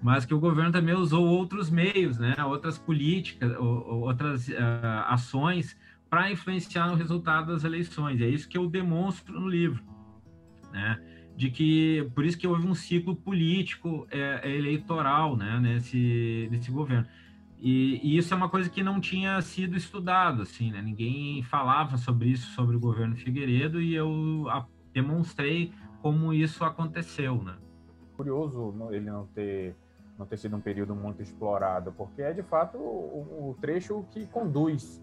Mas 0.00 0.24
que 0.24 0.32
o 0.32 0.38
governo 0.38 0.70
também 0.70 0.94
usou 0.94 1.26
outros 1.26 1.70
meios, 1.70 2.18
né? 2.18 2.34
Outras 2.44 2.78
políticas, 2.78 3.56
ou, 3.58 4.02
outras 4.02 4.48
ah, 4.50 5.06
ações 5.08 5.76
para 6.08 6.30
influenciar 6.30 6.86
no 6.86 6.94
resultado 6.94 7.52
das 7.52 7.64
eleições. 7.64 8.20
É 8.20 8.28
isso 8.28 8.48
que 8.48 8.56
eu 8.56 8.68
demonstro 8.68 9.40
no 9.40 9.48
livro, 9.48 9.82
né? 10.72 11.02
De 11.36 11.50
que 11.50 12.08
por 12.14 12.24
isso 12.24 12.38
que 12.38 12.46
houve 12.46 12.66
um 12.66 12.74
ciclo 12.74 13.16
político 13.16 14.06
é, 14.10 14.56
eleitoral, 14.56 15.36
né? 15.36 15.58
Nesse 15.60 16.48
nesse 16.50 16.70
governo. 16.70 17.06
E, 17.60 17.98
e, 18.02 18.18
isso 18.18 18.34
é 18.34 18.36
uma 18.36 18.48
coisa 18.48 18.68
que 18.68 18.82
não 18.82 19.00
tinha 19.00 19.40
sido 19.40 19.74
estudado, 19.74 20.42
assim, 20.42 20.70
né? 20.70 20.82
Ninguém 20.82 21.42
falava 21.42 21.96
sobre 21.96 22.28
isso, 22.28 22.50
sobre 22.52 22.76
o 22.76 22.80
governo 22.80 23.16
Figueiredo, 23.16 23.80
e 23.80 23.94
eu 23.94 24.44
demonstrei 24.92 25.72
como 26.02 26.32
isso 26.34 26.62
aconteceu, 26.62 27.42
né? 27.42 27.56
Curioso 28.16 28.74
ele 28.90 29.10
não 29.10 29.26
ter 29.26 29.74
não 30.18 30.26
ter 30.26 30.36
sido 30.36 30.56
um 30.56 30.60
período 30.60 30.94
muito 30.94 31.22
explorado, 31.22 31.92
porque 31.92 32.22
é 32.22 32.32
de 32.32 32.42
fato 32.42 32.78
o, 32.78 33.50
o 33.50 33.56
trecho 33.60 34.04
que 34.12 34.26
conduz 34.26 35.02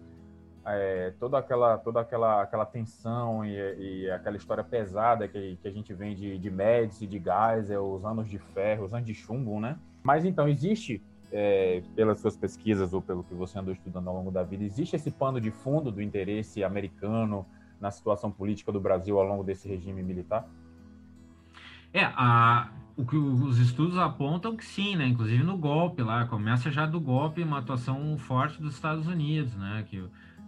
é, 0.64 1.12
toda 1.18 1.38
aquela 1.38 1.76
toda 1.78 2.00
aquela 2.00 2.42
aquela 2.42 2.64
tensão 2.64 3.44
e, 3.44 4.04
e, 4.04 4.10
aquela 4.10 4.36
história 4.36 4.62
pesada 4.62 5.26
que, 5.26 5.58
que 5.60 5.68
a 5.68 5.70
gente 5.72 5.92
vem 5.92 6.14
de, 6.14 6.38
de 6.38 6.50
Médici, 6.50 7.06
de 7.06 7.20
Geisel, 7.20 7.84
os 7.84 8.04
anos 8.04 8.28
de 8.28 8.38
ferro, 8.38 8.84
os 8.84 8.94
anos 8.94 9.06
de 9.06 9.14
chumbo, 9.14 9.60
né? 9.60 9.76
Mas 10.02 10.24
então 10.24 10.48
existe 10.48 11.02
é, 11.32 11.82
pelas 11.96 12.20
suas 12.20 12.36
pesquisas 12.36 12.92
ou 12.92 13.02
pelo 13.02 13.24
que 13.24 13.34
você 13.34 13.58
andou 13.58 13.72
estudando 13.72 14.08
ao 14.08 14.14
longo 14.14 14.30
da 14.30 14.42
vida, 14.42 14.62
existe 14.62 14.94
esse 14.94 15.10
pano 15.10 15.40
de 15.40 15.50
fundo 15.50 15.90
do 15.90 16.00
interesse 16.00 16.62
americano 16.62 17.46
na 17.80 17.90
situação 17.90 18.30
política 18.30 18.70
do 18.70 18.80
Brasil 18.80 19.18
ao 19.18 19.26
longo 19.26 19.42
desse 19.42 19.66
regime 19.66 20.02
militar? 20.02 20.48
É, 21.92 22.04
a, 22.04 22.70
o 22.96 23.04
que 23.04 23.16
os 23.16 23.58
estudos 23.58 23.98
apontam 23.98 24.56
que 24.56 24.64
sim, 24.64 24.96
né? 24.96 25.06
Inclusive 25.06 25.42
no 25.42 25.58
golpe 25.58 26.02
lá, 26.02 26.26
começa 26.26 26.70
já 26.70 26.86
do 26.86 27.00
golpe 27.00 27.42
uma 27.42 27.58
atuação 27.58 28.16
forte 28.16 28.62
dos 28.62 28.74
Estados 28.74 29.06
Unidos, 29.06 29.54
né? 29.56 29.84
Que 29.88 30.04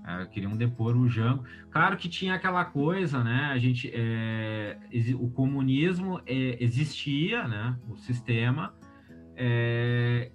é, 0.07 0.27
queriam 0.27 0.57
depor 0.57 0.97
o 0.97 1.09
Jango. 1.09 1.45
Claro 1.71 1.97
que 1.97 2.09
tinha 2.09 2.35
aquela 2.35 2.65
coisa, 2.65 3.25
né? 3.25 3.51
A 3.53 3.59
gente, 3.59 3.91
é, 3.93 4.77
o 5.19 5.31
comunismo 5.31 6.21
é, 6.27 6.63
existia, 6.63 7.49
né? 7.49 7.77
O 7.89 7.97
sistema 7.97 8.75
é, 9.37 10.31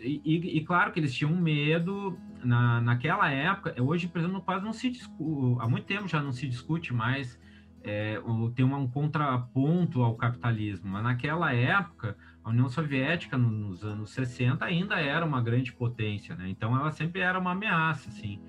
e, 0.00 0.58
e, 0.58 0.64
claro 0.64 0.92
que 0.92 1.00
eles 1.00 1.14
tinham 1.14 1.34
medo 1.34 2.18
na, 2.44 2.80
naquela 2.80 3.30
época. 3.30 3.74
Hoje, 3.80 4.08
por 4.08 4.18
exemplo, 4.18 4.42
quase 4.42 4.64
não 4.64 4.72
se 4.72 4.90
discute, 4.90 5.60
há 5.60 5.68
muito 5.68 5.86
tempo 5.86 6.06
já 6.06 6.22
não 6.22 6.32
se 6.32 6.46
discute 6.46 6.92
mais 6.92 7.40
é, 7.84 8.20
tem 8.54 8.64
um 8.64 8.88
contraponto 8.88 10.02
ao 10.02 10.14
capitalismo. 10.14 10.88
Mas 10.90 11.02
naquela 11.02 11.52
época, 11.52 12.16
a 12.44 12.50
União 12.50 12.68
Soviética, 12.68 13.36
nos 13.36 13.84
anos 13.84 14.10
60, 14.10 14.64
ainda 14.64 15.00
era 15.00 15.24
uma 15.24 15.40
grande 15.40 15.72
potência, 15.72 16.34
né? 16.36 16.48
Então 16.48 16.76
ela 16.76 16.90
sempre 16.90 17.20
era 17.20 17.38
uma 17.38 17.52
ameaça, 17.52 18.08
assim, 18.08 18.40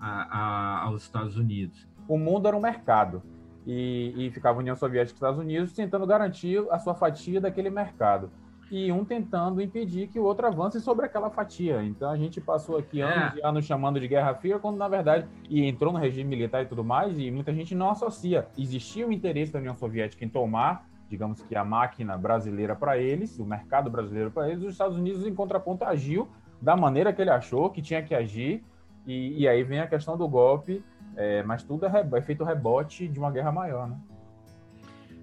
a, 0.00 0.38
a, 0.38 0.84
aos 0.84 1.02
Estados 1.02 1.36
Unidos. 1.36 1.86
O 2.08 2.18
mundo 2.18 2.48
era 2.48 2.56
um 2.56 2.60
mercado. 2.60 3.22
E, 3.66 4.14
e 4.16 4.30
ficava 4.30 4.58
a 4.58 4.60
União 4.60 4.74
Soviética 4.74 5.12
e 5.12 5.16
Estados 5.16 5.38
Unidos 5.38 5.72
tentando 5.72 6.06
garantir 6.06 6.64
a 6.70 6.78
sua 6.78 6.94
fatia 6.94 7.40
daquele 7.40 7.68
mercado 7.68 8.30
e 8.70 8.90
um 8.90 9.04
tentando 9.04 9.60
impedir 9.60 10.08
que 10.08 10.18
o 10.18 10.22
outro 10.22 10.46
avance 10.46 10.80
sobre 10.80 11.04
aquela 11.04 11.28
fatia. 11.28 11.82
Então 11.82 12.10
a 12.10 12.16
gente 12.16 12.40
passou 12.40 12.78
aqui 12.78 13.02
é. 13.02 13.04
anos 13.04 13.36
e 13.36 13.44
anos 13.44 13.64
chamando 13.66 14.00
de 14.00 14.08
Guerra 14.08 14.34
Fria, 14.34 14.58
quando 14.58 14.78
na 14.78 14.88
verdade, 14.88 15.26
e 15.48 15.62
entrou 15.64 15.92
no 15.92 15.98
regime 15.98 16.30
militar 16.30 16.62
e 16.62 16.66
tudo 16.66 16.82
mais, 16.82 17.18
e 17.18 17.30
muita 17.30 17.52
gente 17.52 17.74
não 17.74 17.90
associa. 17.90 18.48
Existia 18.56 19.06
o 19.06 19.12
interesse 19.12 19.52
da 19.52 19.58
União 19.58 19.74
Soviética 19.74 20.24
em 20.24 20.28
tomar 20.28 20.88
digamos 21.10 21.42
que 21.42 21.56
a 21.56 21.64
máquina 21.64 22.16
brasileira 22.16 22.76
para 22.76 22.96
eles, 22.96 23.36
o 23.40 23.44
mercado 23.44 23.90
brasileiro 23.90 24.30
para 24.30 24.48
eles, 24.48 24.62
os 24.62 24.70
Estados 24.70 24.96
Unidos, 24.96 25.26
em 25.26 25.34
contraponto, 25.34 25.84
agiu 25.84 26.28
da 26.62 26.76
maneira 26.76 27.12
que 27.12 27.20
ele 27.20 27.30
achou 27.30 27.68
que 27.68 27.82
tinha 27.82 28.00
que 28.00 28.14
agir, 28.14 28.62
e, 29.10 29.40
e 29.40 29.48
aí 29.48 29.64
vem 29.64 29.80
a 29.80 29.86
questão 29.86 30.16
do 30.16 30.28
golpe, 30.28 30.84
é, 31.16 31.42
mas 31.42 31.62
tudo 31.62 31.84
é, 31.84 32.08
é, 32.12 32.22
feito 32.22 32.44
rebote 32.44 33.08
de 33.08 33.18
uma 33.18 33.30
guerra 33.30 33.50
maior, 33.50 33.88
né? 33.88 33.98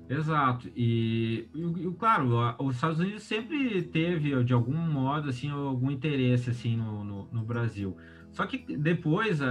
Exato, 0.09 0.69
e, 0.75 1.49
e, 1.53 1.91
claro, 1.99 2.29
os 2.59 2.75
Estados 2.75 2.99
Unidos 2.99 3.23
sempre 3.23 3.81
teve, 3.83 4.43
de 4.43 4.53
algum 4.53 4.77
modo, 4.77 5.29
assim, 5.29 5.49
algum 5.49 5.91
interesse, 5.91 6.49
assim, 6.49 6.77
no, 6.77 7.03
no, 7.03 7.27
no 7.29 7.41
Brasil. 7.43 7.97
Só 8.31 8.45
que 8.45 8.77
depois, 8.77 9.41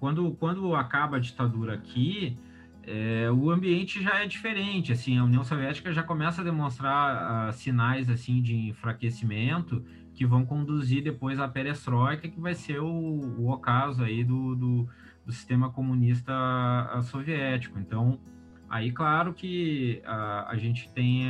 quando, 0.00 0.32
quando 0.40 0.74
acaba 0.74 1.18
a 1.18 1.20
ditadura 1.20 1.74
aqui, 1.74 2.36
é, 2.82 3.30
o 3.30 3.50
ambiente 3.50 4.02
já 4.02 4.22
é 4.22 4.26
diferente, 4.26 4.92
assim, 4.92 5.18
a 5.18 5.24
União 5.24 5.44
Soviética 5.44 5.92
já 5.92 6.02
começa 6.02 6.40
a 6.40 6.44
demonstrar 6.44 7.48
uh, 7.48 7.52
sinais, 7.52 8.08
assim, 8.08 8.40
de 8.40 8.56
enfraquecimento 8.68 9.84
que 10.16 10.26
vão 10.26 10.44
conduzir 10.44 11.04
depois 11.04 11.38
à 11.38 11.46
perestroika, 11.46 12.28
que 12.28 12.40
vai 12.40 12.54
ser 12.54 12.80
o, 12.80 12.88
o 12.88 13.52
ocaso 13.52 14.02
aí 14.02 14.24
do, 14.24 14.56
do, 14.56 14.88
do 15.24 15.32
sistema 15.32 15.70
comunista 15.70 16.32
soviético. 17.04 17.78
Então, 17.78 18.18
aí, 18.68 18.90
claro 18.90 19.34
que 19.34 20.02
uh, 20.04 20.48
a 20.48 20.56
gente 20.56 20.90
tem, 20.92 21.26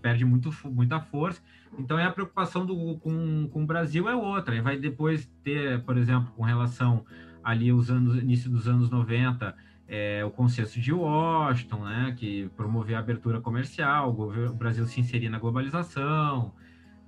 perde 0.00 0.24
muito, 0.24 0.50
muita 0.64 0.98
força, 0.98 1.42
então, 1.78 1.98
é 1.98 2.04
a 2.04 2.10
preocupação 2.10 2.64
do, 2.64 2.96
com, 2.98 3.48
com 3.48 3.62
o 3.62 3.66
Brasil 3.66 4.08
é 4.08 4.14
outra, 4.14 4.60
vai 4.62 4.78
depois 4.78 5.30
ter, 5.42 5.82
por 5.82 5.96
exemplo, 5.96 6.32
com 6.36 6.42
relação 6.42 7.04
ali 7.42 7.72
os 7.72 7.90
anos, 7.90 8.16
início 8.16 8.50
dos 8.50 8.68
anos 8.68 8.90
90, 8.90 9.54
é, 9.86 10.24
o 10.24 10.30
consenso 10.30 10.80
de 10.80 10.92
Washington, 10.92 11.84
né, 11.84 12.14
que 12.16 12.48
promoveu 12.56 12.96
a 12.96 13.00
abertura 13.00 13.40
comercial, 13.40 14.14
o, 14.14 14.46
o 14.50 14.54
Brasil 14.54 14.86
se 14.86 15.00
inserir 15.00 15.28
na 15.28 15.38
globalização. 15.38 16.54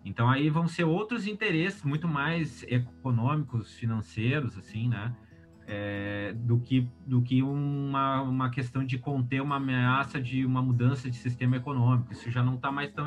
Então 0.06 0.30
aí 0.30 0.48
vão 0.48 0.68
ser 0.68 0.84
outros 0.84 1.26
interesses 1.26 1.82
muito 1.82 2.06
mais 2.06 2.64
econômicos, 2.68 3.74
financeiros, 3.74 4.56
assim, 4.56 4.88
né, 4.88 5.12
é, 5.66 6.32
do 6.32 6.60
que 6.60 6.88
do 7.04 7.20
que 7.20 7.42
uma, 7.42 8.22
uma 8.22 8.48
questão 8.48 8.84
de 8.84 8.98
conter 8.98 9.42
uma 9.42 9.56
ameaça 9.56 10.20
de 10.20 10.46
uma 10.46 10.62
mudança 10.62 11.10
de 11.10 11.16
sistema 11.16 11.56
econômico. 11.56 12.12
Isso 12.12 12.30
já 12.30 12.42
não 12.42 12.54
está 12.54 12.70
mais 12.70 12.92
tão 12.92 13.06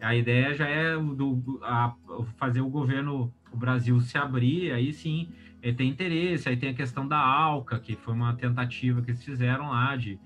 a 0.00 0.14
ideia 0.14 0.54
já 0.54 0.66
é 0.66 0.96
do, 0.96 1.60
a, 1.62 1.94
fazer 2.38 2.62
o 2.62 2.70
governo, 2.70 3.30
o 3.52 3.56
Brasil 3.56 4.00
se 4.00 4.16
abrir, 4.16 4.72
aí 4.72 4.94
sim 4.94 5.28
ele 5.62 5.76
tem 5.76 5.90
interesse, 5.90 6.48
aí 6.48 6.56
tem 6.56 6.70
a 6.70 6.74
questão 6.74 7.06
da 7.06 7.18
ALCA, 7.18 7.78
que 7.78 7.94
foi 7.96 8.14
uma 8.14 8.34
tentativa 8.34 9.02
que 9.02 9.10
eles 9.10 9.22
fizeram 9.22 9.68
lá 9.68 9.94
de, 9.94 10.18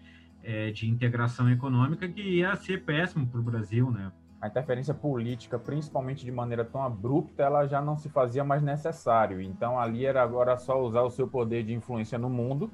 é, 0.45 0.71
de 0.71 0.89
integração 0.89 1.51
econômica, 1.51 2.09
que 2.09 2.23
ia 2.23 2.55
ser 2.55 2.85
péssimo 2.85 3.27
para 3.27 3.41
o 3.41 3.43
Brasil, 3.43 3.91
né? 3.91 4.13
A 4.45 4.49
interferência 4.49 4.93
política, 4.93 5.59
principalmente 5.59 6.23
de 6.23 6.31
maneira 6.31 6.67
tão 6.67 6.83
abrupta, 6.83 7.43
ela 7.43 7.67
já 7.67 7.81
não 7.81 7.97
se 7.97 8.11
fazia 8.11 8.45
mais 8.45 8.63
necessário. 8.63 9.41
Então, 9.41 9.81
ali 9.81 10.05
era 10.05 10.23
agora 10.23 10.55
só 10.59 10.83
usar 10.83 11.01
o 11.01 11.09
seu 11.09 11.27
poder 11.27 11.65
de 11.65 11.73
influência 11.73 12.19
no 12.19 12.29
mundo, 12.29 12.71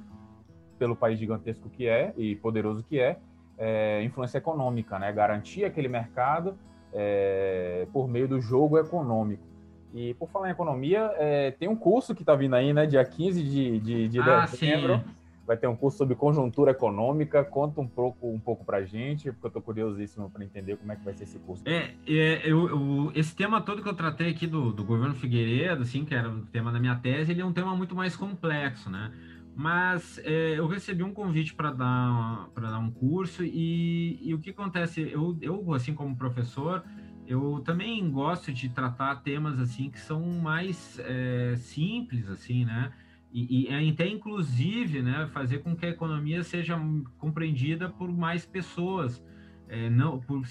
pelo 0.77 0.97
país 0.97 1.17
gigantesco 1.17 1.69
que 1.69 1.87
é 1.87 2.13
e 2.17 2.35
poderoso 2.35 2.83
que 2.83 2.99
é, 2.99 3.19
é 3.57 4.03
influência 4.03 4.37
econômica, 4.37 4.99
né? 4.99 5.13
Garantir 5.13 5.63
aquele 5.63 5.87
mercado 5.87 6.57
é, 6.91 7.87
por 7.93 8.05
meio 8.05 8.27
do 8.27 8.41
jogo 8.41 8.77
econômico. 8.77 9.47
E 9.93 10.13
por 10.15 10.27
falar 10.29 10.49
em 10.49 10.51
economia, 10.51 11.09
é, 11.15 11.51
tem 11.51 11.69
um 11.69 11.75
curso 11.77 12.13
que 12.13 12.23
está 12.23 12.35
vindo 12.35 12.53
aí, 12.53 12.73
né? 12.73 12.85
Dia 12.85 13.05
15 13.05 13.43
de, 13.43 13.79
de, 13.79 14.07
de 14.09 14.19
ah, 14.19 14.41
dezembro. 14.41 14.97
Sim. 14.97 15.20
Vai 15.51 15.57
ter 15.57 15.67
um 15.67 15.75
curso 15.75 15.97
sobre 15.97 16.15
conjuntura 16.15 16.71
econômica. 16.71 17.43
Conta 17.43 17.81
um 17.81 17.87
pouco, 17.87 18.25
um 18.31 18.39
pouco 18.39 18.63
para 18.63 18.85
gente, 18.85 19.29
porque 19.33 19.47
eu 19.47 19.49
estou 19.49 19.61
curiosíssimo 19.61 20.29
para 20.29 20.45
entender 20.45 20.77
como 20.77 20.89
é 20.93 20.95
que 20.95 21.03
vai 21.03 21.13
ser 21.13 21.25
esse 21.25 21.37
curso. 21.39 21.61
É, 21.65 21.93
é 22.07 22.49
eu, 22.49 22.69
eu, 22.69 23.11
esse 23.13 23.35
tema 23.35 23.59
todo 23.59 23.83
que 23.83 23.89
eu 23.89 23.93
tratei 23.93 24.29
aqui 24.29 24.47
do, 24.47 24.71
do 24.71 24.81
governo 24.85 25.13
Figueiredo, 25.13 25.81
assim, 25.81 26.05
que 26.05 26.15
era 26.15 26.29
o 26.29 26.45
tema 26.45 26.71
da 26.71 26.79
minha 26.79 26.95
tese, 26.95 27.33
ele 27.33 27.41
é 27.41 27.45
um 27.45 27.51
tema 27.51 27.75
muito 27.75 27.93
mais 27.93 28.15
complexo, 28.15 28.89
né? 28.89 29.11
Mas 29.53 30.21
é, 30.23 30.57
eu 30.57 30.67
recebi 30.67 31.03
um 31.03 31.13
convite 31.13 31.53
para 31.53 31.71
dar, 31.71 32.47
dar 32.55 32.79
um 32.79 32.89
curso 32.89 33.43
e, 33.43 34.19
e, 34.21 34.33
o 34.33 34.39
que 34.39 34.51
acontece? 34.51 35.01
Eu, 35.01 35.37
eu, 35.41 35.73
assim 35.73 35.93
como 35.93 36.15
professor, 36.15 36.81
eu 37.27 37.61
também 37.65 38.09
gosto 38.09 38.53
de 38.53 38.69
tratar 38.69 39.17
temas 39.17 39.59
assim 39.59 39.89
que 39.89 39.99
são 39.99 40.21
mais 40.21 40.97
é, 40.99 41.55
simples, 41.57 42.29
assim, 42.29 42.63
né? 42.63 42.93
E, 43.33 43.69
e, 43.69 43.89
até 43.89 44.07
inclusive, 44.07 45.01
né, 45.01 45.29
fazer 45.31 45.59
com 45.59 45.75
que 45.75 45.85
a 45.85 45.89
economia 45.89 46.43
seja 46.43 46.77
compreendida 47.17 47.89
por 47.89 48.11
mais 48.11 48.45
pessoas, 48.45 49.23
é, 49.69 49.89
não, 49.89 50.19
por, 50.19 50.41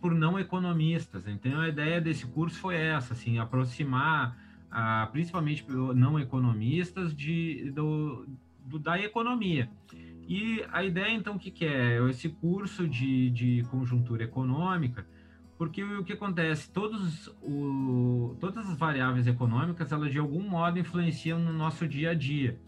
por 0.00 0.14
não 0.14 0.38
economistas. 0.38 1.26
Então 1.26 1.60
a 1.60 1.68
ideia 1.68 2.00
desse 2.00 2.26
curso 2.26 2.58
foi 2.58 2.76
essa, 2.76 3.12
assim, 3.12 3.38
aproximar, 3.38 4.36
a, 4.70 5.06
principalmente 5.12 5.66
não 5.94 6.18
economistas 6.18 7.14
de, 7.14 7.70
do, 7.72 8.26
do, 8.64 8.78
da 8.78 8.98
economia. 8.98 9.70
E 10.26 10.64
a 10.72 10.84
ideia, 10.84 11.12
então, 11.12 11.34
o 11.34 11.38
que, 11.38 11.50
que 11.50 11.64
é? 11.66 11.98
Esse 12.08 12.28
curso 12.28 12.86
de, 12.88 13.30
de 13.30 13.64
conjuntura 13.68 14.22
econômica, 14.22 15.04
porque 15.60 15.84
o, 15.84 16.02
que 16.02 16.14
acontece? 16.14 16.70
Todos 16.70 17.26
o, 17.42 18.34
todas 18.40 18.66
as 18.66 18.78
variáveis 18.78 19.26
econômicas, 19.26 19.92
elas 19.92 20.10
de 20.10 20.18
algum 20.18 20.40
modo 20.40 20.78
influenciam 20.78 21.38
no 21.38 21.52
nosso 21.52 21.86
dia 21.86 22.12
a 22.12 22.14
dia. 22.14 22.58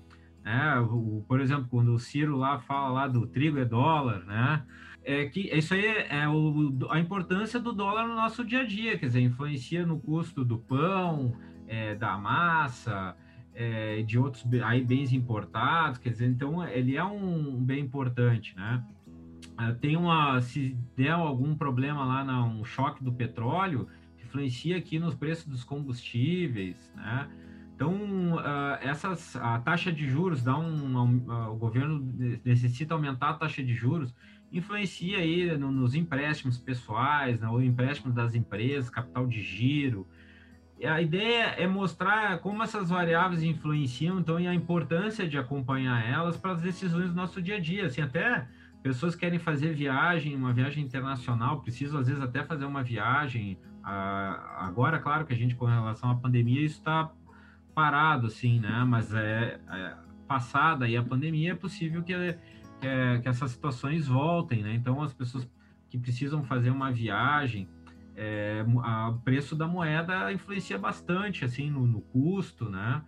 Né? 0.44 0.78
O, 0.80 1.24
por 1.26 1.40
exemplo, 1.40 1.68
quando 1.70 1.94
o 1.94 1.98
Ciro 1.98 2.36
lá 2.36 2.58
fala 2.58 2.90
lá 2.90 3.08
do 3.08 3.26
trigo 3.26 3.58
é 3.58 3.64
dólar, 3.64 4.26
né? 4.26 4.62
É 5.02 5.24
que 5.24 5.40
isso 5.56 5.72
aí 5.72 5.86
é, 5.86 6.18
é 6.18 6.28
o, 6.28 6.86
a 6.90 7.00
importância 7.00 7.58
do 7.58 7.72
dólar 7.72 8.06
no 8.06 8.14
nosso 8.14 8.44
dia 8.44 8.60
a 8.60 8.66
dia, 8.66 8.98
quer 8.98 9.06
dizer, 9.06 9.22
influencia 9.22 9.86
no 9.86 9.98
custo 9.98 10.44
do 10.44 10.58
pão, 10.58 11.34
é, 11.66 11.94
da 11.94 12.18
massa, 12.18 13.16
é, 13.54 14.02
de 14.02 14.18
outros 14.18 14.44
aí 14.62 14.84
bens 14.84 15.14
importados, 15.14 15.96
quer 15.96 16.10
dizer, 16.10 16.26
então 16.26 16.62
ele 16.68 16.94
é 16.94 17.04
um, 17.04 17.56
um 17.56 17.64
bem 17.64 17.80
importante, 17.80 18.54
né? 18.54 18.84
Ah, 19.62 19.74
tem 19.80 19.96
uma, 19.96 20.40
se 20.40 20.76
der 20.96 21.12
algum 21.12 21.54
problema 21.54 22.04
lá, 22.04 22.24
na, 22.24 22.44
um 22.44 22.64
choque 22.64 23.04
do 23.04 23.12
petróleo, 23.12 23.88
influencia 24.20 24.76
aqui 24.76 24.98
nos 24.98 25.14
preços 25.14 25.46
dos 25.46 25.62
combustíveis, 25.62 26.92
né? 26.96 27.28
Então, 27.74 28.34
uh, 28.34 28.78
essas, 28.80 29.36
a 29.36 29.58
taxa 29.58 29.92
de 29.92 30.08
juros 30.08 30.42
dá 30.42 30.56
um, 30.56 31.28
uh, 31.28 31.52
o 31.52 31.56
governo 31.56 32.00
necessita 32.44 32.94
aumentar 32.94 33.30
a 33.30 33.34
taxa 33.34 33.62
de 33.62 33.74
juros, 33.74 34.14
influencia 34.52 35.18
aí 35.18 35.56
no, 35.56 35.72
nos 35.72 35.94
empréstimos 35.94 36.58
pessoais, 36.58 37.40
né, 37.40 37.48
empréstimo 37.64 38.12
das 38.12 38.34
empresas, 38.34 38.90
capital 38.90 39.26
de 39.26 39.42
giro, 39.42 40.06
a 40.84 41.00
ideia 41.00 41.44
é 41.58 41.66
mostrar 41.66 42.38
como 42.40 42.62
essas 42.62 42.90
variáveis 42.90 43.42
influenciam, 43.42 44.18
então, 44.18 44.40
e 44.40 44.46
a 44.48 44.54
importância 44.54 45.28
de 45.28 45.38
acompanhar 45.38 46.04
elas 46.08 46.36
para 46.36 46.52
as 46.52 46.60
decisões 46.60 47.10
do 47.10 47.14
nosso 47.14 47.40
dia 47.40 47.56
a 47.56 47.60
dia. 47.60 47.86
Assim, 47.86 48.00
até 48.00 48.48
pessoas 48.82 49.14
querem 49.14 49.38
fazer 49.38 49.74
viagem, 49.74 50.34
uma 50.34 50.52
viagem 50.52 50.84
internacional, 50.84 51.60
precisam 51.60 52.00
às 52.00 52.08
vezes 52.08 52.22
até 52.22 52.42
fazer 52.42 52.64
uma 52.64 52.82
viagem. 52.82 53.58
agora, 53.82 54.98
claro 54.98 55.24
que 55.24 55.32
a 55.32 55.36
gente, 55.36 55.54
com 55.54 55.66
relação 55.66 56.10
à 56.10 56.16
pandemia, 56.16 56.60
isso 56.62 56.78
está 56.78 57.10
parado, 57.74 58.26
assim, 58.26 58.60
né? 58.60 58.84
Mas 58.86 59.14
é, 59.14 59.60
é 59.70 59.94
passada 60.26 60.84
aí 60.84 60.96
a 60.96 61.02
pandemia, 61.02 61.52
é 61.52 61.54
possível 61.54 62.02
que, 62.02 62.14
que, 62.14 63.20
que 63.22 63.28
essas 63.28 63.50
situações 63.50 64.08
voltem, 64.08 64.62
né? 64.62 64.74
Então, 64.74 65.02
as 65.02 65.12
pessoas 65.12 65.48
que 65.88 65.98
precisam 65.98 66.42
fazer 66.42 66.70
uma 66.70 66.90
viagem, 66.90 67.68
é, 68.16 68.64
o 69.08 69.18
preço 69.20 69.54
da 69.54 69.66
moeda 69.66 70.32
influencia 70.32 70.78
bastante 70.78 71.44
assim 71.44 71.70
no, 71.70 71.86
no, 71.86 72.00
custo, 72.00 72.68
né? 72.68 73.02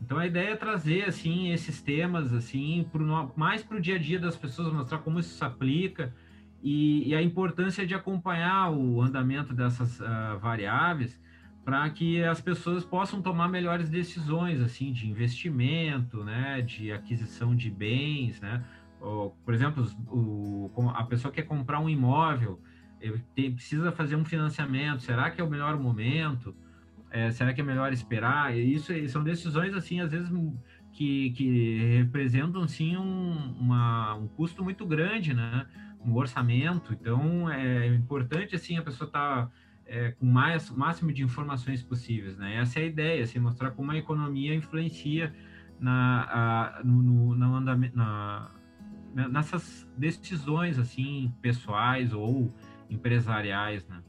Então 0.00 0.18
a 0.18 0.26
ideia 0.26 0.50
é 0.50 0.56
trazer 0.56 1.04
assim 1.04 1.50
esses 1.50 1.80
temas 1.80 2.32
assim 2.32 2.86
pro, 2.92 3.32
mais 3.36 3.62
para 3.62 3.76
o 3.76 3.80
dia 3.80 3.96
a 3.96 3.98
dia 3.98 4.18
das 4.18 4.36
pessoas, 4.36 4.72
mostrar 4.72 4.98
como 4.98 5.18
isso 5.18 5.34
se 5.34 5.44
aplica 5.44 6.14
e, 6.62 7.08
e 7.08 7.14
a 7.14 7.22
importância 7.22 7.86
de 7.86 7.94
acompanhar 7.94 8.70
o 8.70 9.00
andamento 9.00 9.54
dessas 9.54 10.00
uh, 10.00 10.38
variáveis 10.40 11.20
para 11.64 11.88
que 11.90 12.22
as 12.22 12.40
pessoas 12.40 12.84
possam 12.84 13.20
tomar 13.20 13.48
melhores 13.48 13.88
decisões 13.88 14.60
assim 14.60 14.92
de 14.92 15.08
investimento, 15.08 16.22
né? 16.22 16.62
De 16.62 16.92
aquisição 16.92 17.56
de 17.56 17.70
bens, 17.70 18.40
né? 18.40 18.64
Por 19.44 19.52
exemplo, 19.52 19.84
o, 20.08 20.70
a 20.94 21.04
pessoa 21.04 21.32
quer 21.32 21.42
comprar 21.42 21.80
um 21.80 21.88
imóvel 21.88 22.60
tem, 23.34 23.54
precisa 23.54 23.92
fazer 23.92 24.16
um 24.16 24.24
financiamento, 24.24 25.02
será 25.02 25.30
que 25.30 25.40
é 25.40 25.44
o 25.44 25.50
melhor 25.50 25.78
momento? 25.78 26.54
É, 27.10 27.30
será 27.30 27.52
que 27.54 27.60
é 27.60 27.64
melhor 27.64 27.92
esperar? 27.92 28.56
Isso 28.56 28.92
são 29.08 29.22
decisões, 29.22 29.74
assim, 29.74 30.00
às 30.00 30.10
vezes 30.10 30.30
que, 30.92 31.30
que 31.30 31.96
representam, 31.98 32.66
sim, 32.66 32.96
um, 32.96 33.54
uma, 33.58 34.14
um 34.14 34.28
custo 34.28 34.62
muito 34.62 34.84
grande, 34.86 35.32
né? 35.32 35.66
Um 36.04 36.14
orçamento. 36.14 36.92
Então, 36.92 37.50
é 37.50 37.86
importante, 37.88 38.54
assim, 38.54 38.76
a 38.76 38.82
pessoa 38.82 39.06
estar... 39.06 39.46
Tá, 39.46 39.52
é, 39.86 40.10
com 40.10 40.26
mais 40.26 40.68
máximo 40.70 41.12
de 41.12 41.22
informações 41.22 41.82
possíveis, 41.82 42.36
né? 42.36 42.56
Essa 42.56 42.80
é 42.80 42.82
a 42.82 42.86
ideia, 42.86 43.22
assim, 43.22 43.38
mostrar 43.38 43.70
como 43.70 43.92
a 43.92 43.96
economia 43.96 44.54
influencia 44.54 45.32
na, 45.78 46.78
a, 46.78 46.84
no, 46.84 47.34
no 47.34 47.54
andamento, 47.54 47.96
na, 47.96 48.50
nessas 49.30 49.88
decisões 49.96 50.78
assim 50.78 51.32
pessoais 51.40 52.12
ou 52.12 52.52
empresariais, 52.90 53.86
né? 53.86 54.02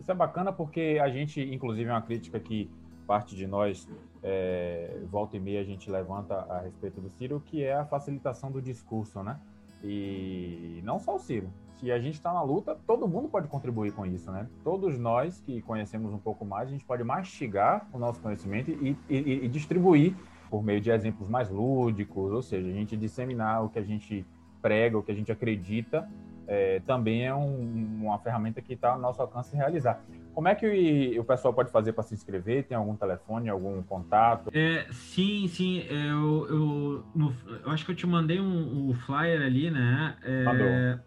Isso 0.00 0.10
é 0.10 0.14
bacana 0.14 0.52
porque 0.52 0.98
a 1.02 1.08
gente, 1.08 1.40
inclusive, 1.40 1.88
é 1.88 1.92
uma 1.92 2.02
crítica 2.02 2.38
que 2.38 2.70
parte 3.06 3.34
de 3.34 3.46
nós, 3.46 3.88
é, 4.22 5.00
volta 5.10 5.36
e 5.36 5.40
meia, 5.40 5.60
a 5.60 5.64
gente 5.64 5.90
levanta 5.90 6.34
a 6.34 6.60
respeito 6.60 7.00
do 7.00 7.08
Ciro, 7.08 7.42
que 7.44 7.64
é 7.64 7.74
a 7.74 7.86
facilitação 7.86 8.50
do 8.52 8.60
discurso, 8.60 9.22
né? 9.22 9.40
E 9.82 10.80
não 10.84 10.98
só 10.98 11.16
o 11.16 11.18
Ciro. 11.18 11.48
Se 11.76 11.90
a 11.92 11.98
gente 11.98 12.14
está 12.14 12.32
na 12.32 12.42
luta, 12.42 12.76
todo 12.86 13.06
mundo 13.08 13.28
pode 13.28 13.48
contribuir 13.48 13.92
com 13.92 14.04
isso, 14.04 14.30
né? 14.30 14.48
Todos 14.62 14.98
nós 14.98 15.40
que 15.40 15.62
conhecemos 15.62 16.12
um 16.12 16.18
pouco 16.18 16.44
mais, 16.44 16.68
a 16.68 16.72
gente 16.72 16.84
pode 16.84 17.02
mastigar 17.04 17.88
o 17.92 17.98
nosso 17.98 18.20
conhecimento 18.20 18.70
e, 18.70 18.96
e, 19.08 19.44
e 19.44 19.48
distribuir 19.48 20.14
por 20.50 20.62
meio 20.62 20.80
de 20.80 20.90
exemplos 20.90 21.28
mais 21.28 21.48
lúdicos, 21.48 22.32
ou 22.32 22.42
seja, 22.42 22.68
a 22.68 22.72
gente 22.72 22.96
disseminar 22.96 23.64
o 23.64 23.68
que 23.68 23.78
a 23.78 23.82
gente 23.82 24.26
prega, 24.60 24.98
o 24.98 25.02
que 25.02 25.12
a 25.12 25.14
gente 25.14 25.30
acredita, 25.30 26.08
é, 26.48 26.80
também 26.80 27.24
é 27.26 27.34
um, 27.34 28.06
uma 28.06 28.18
ferramenta 28.18 28.62
que 28.62 28.72
está 28.72 28.92
ao 28.92 28.98
nosso 28.98 29.20
alcance 29.20 29.54
realizar. 29.54 30.00
Como 30.34 30.48
é 30.48 30.54
que 30.54 31.14
o 31.18 31.24
pessoal 31.24 31.52
pode 31.52 31.70
fazer 31.70 31.92
para 31.92 32.02
se 32.02 32.14
inscrever? 32.14 32.64
Tem 32.64 32.74
algum 32.74 32.96
telefone, 32.96 33.50
algum 33.50 33.82
contato? 33.82 34.48
É, 34.54 34.86
sim, 34.90 35.46
sim. 35.46 35.84
Eu, 35.90 36.46
eu, 36.48 37.04
no, 37.14 37.34
eu 37.64 37.70
acho 37.70 37.84
que 37.84 37.90
eu 37.90 37.96
te 37.96 38.06
mandei 38.06 38.40
um, 38.40 38.88
um 38.88 38.94
flyer 38.94 39.42
ali, 39.42 39.70
né? 39.70 40.16
É, 40.22 40.98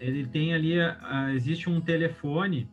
ele 0.00 0.26
tem 0.26 0.52
ali, 0.52 0.76
uh, 0.78 1.28
existe 1.34 1.70
um 1.70 1.80
telefone 1.80 2.68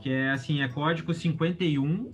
que 0.00 0.10
é 0.10 0.30
assim, 0.30 0.60
é 0.60 0.68
código 0.68 1.14
51 1.14 2.12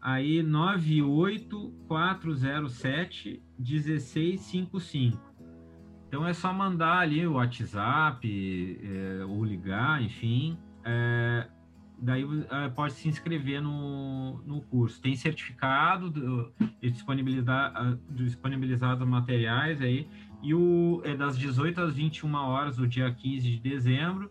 aí 0.00 0.42
98407 0.42 3.42
1655. 3.58 5.25
Então 6.16 6.26
é 6.26 6.32
só 6.32 6.50
mandar 6.50 7.00
ali 7.00 7.26
o 7.26 7.34
WhatsApp, 7.34 8.80
é, 8.82 9.22
ou 9.26 9.44
ligar, 9.44 10.02
enfim. 10.02 10.56
É, 10.82 11.46
daí 11.98 12.24
é, 12.48 12.70
pode 12.70 12.94
se 12.94 13.06
inscrever 13.06 13.60
no, 13.60 14.40
no 14.46 14.62
curso. 14.62 14.98
Tem 14.98 15.14
certificado 15.14 16.08
do, 16.08 16.50
de 16.80 16.90
disponibilizar, 16.90 17.98
disponibilizados 18.08 19.06
materiais 19.06 19.82
aí, 19.82 20.08
e 20.42 20.54
o, 20.54 21.02
é 21.04 21.14
das 21.14 21.36
18 21.36 21.82
às 21.82 21.94
21 21.94 22.34
horas 22.34 22.78
do 22.78 22.88
dia 22.88 23.12
15 23.12 23.50
de 23.50 23.60
dezembro, 23.60 24.30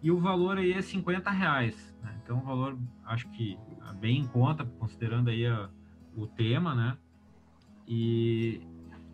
e 0.00 0.12
o 0.12 0.20
valor 0.20 0.58
aí 0.58 0.72
é 0.72 0.80
50 0.80 1.32
reais. 1.32 1.96
Né? 2.00 2.14
Então, 2.22 2.38
o 2.38 2.42
valor, 2.42 2.78
acho 3.06 3.28
que 3.30 3.58
bem 3.98 4.20
em 4.20 4.26
conta, 4.28 4.64
considerando 4.78 5.30
aí 5.30 5.44
a, 5.44 5.68
o 6.16 6.28
tema, 6.28 6.76
né? 6.76 6.96
E, 7.88 8.60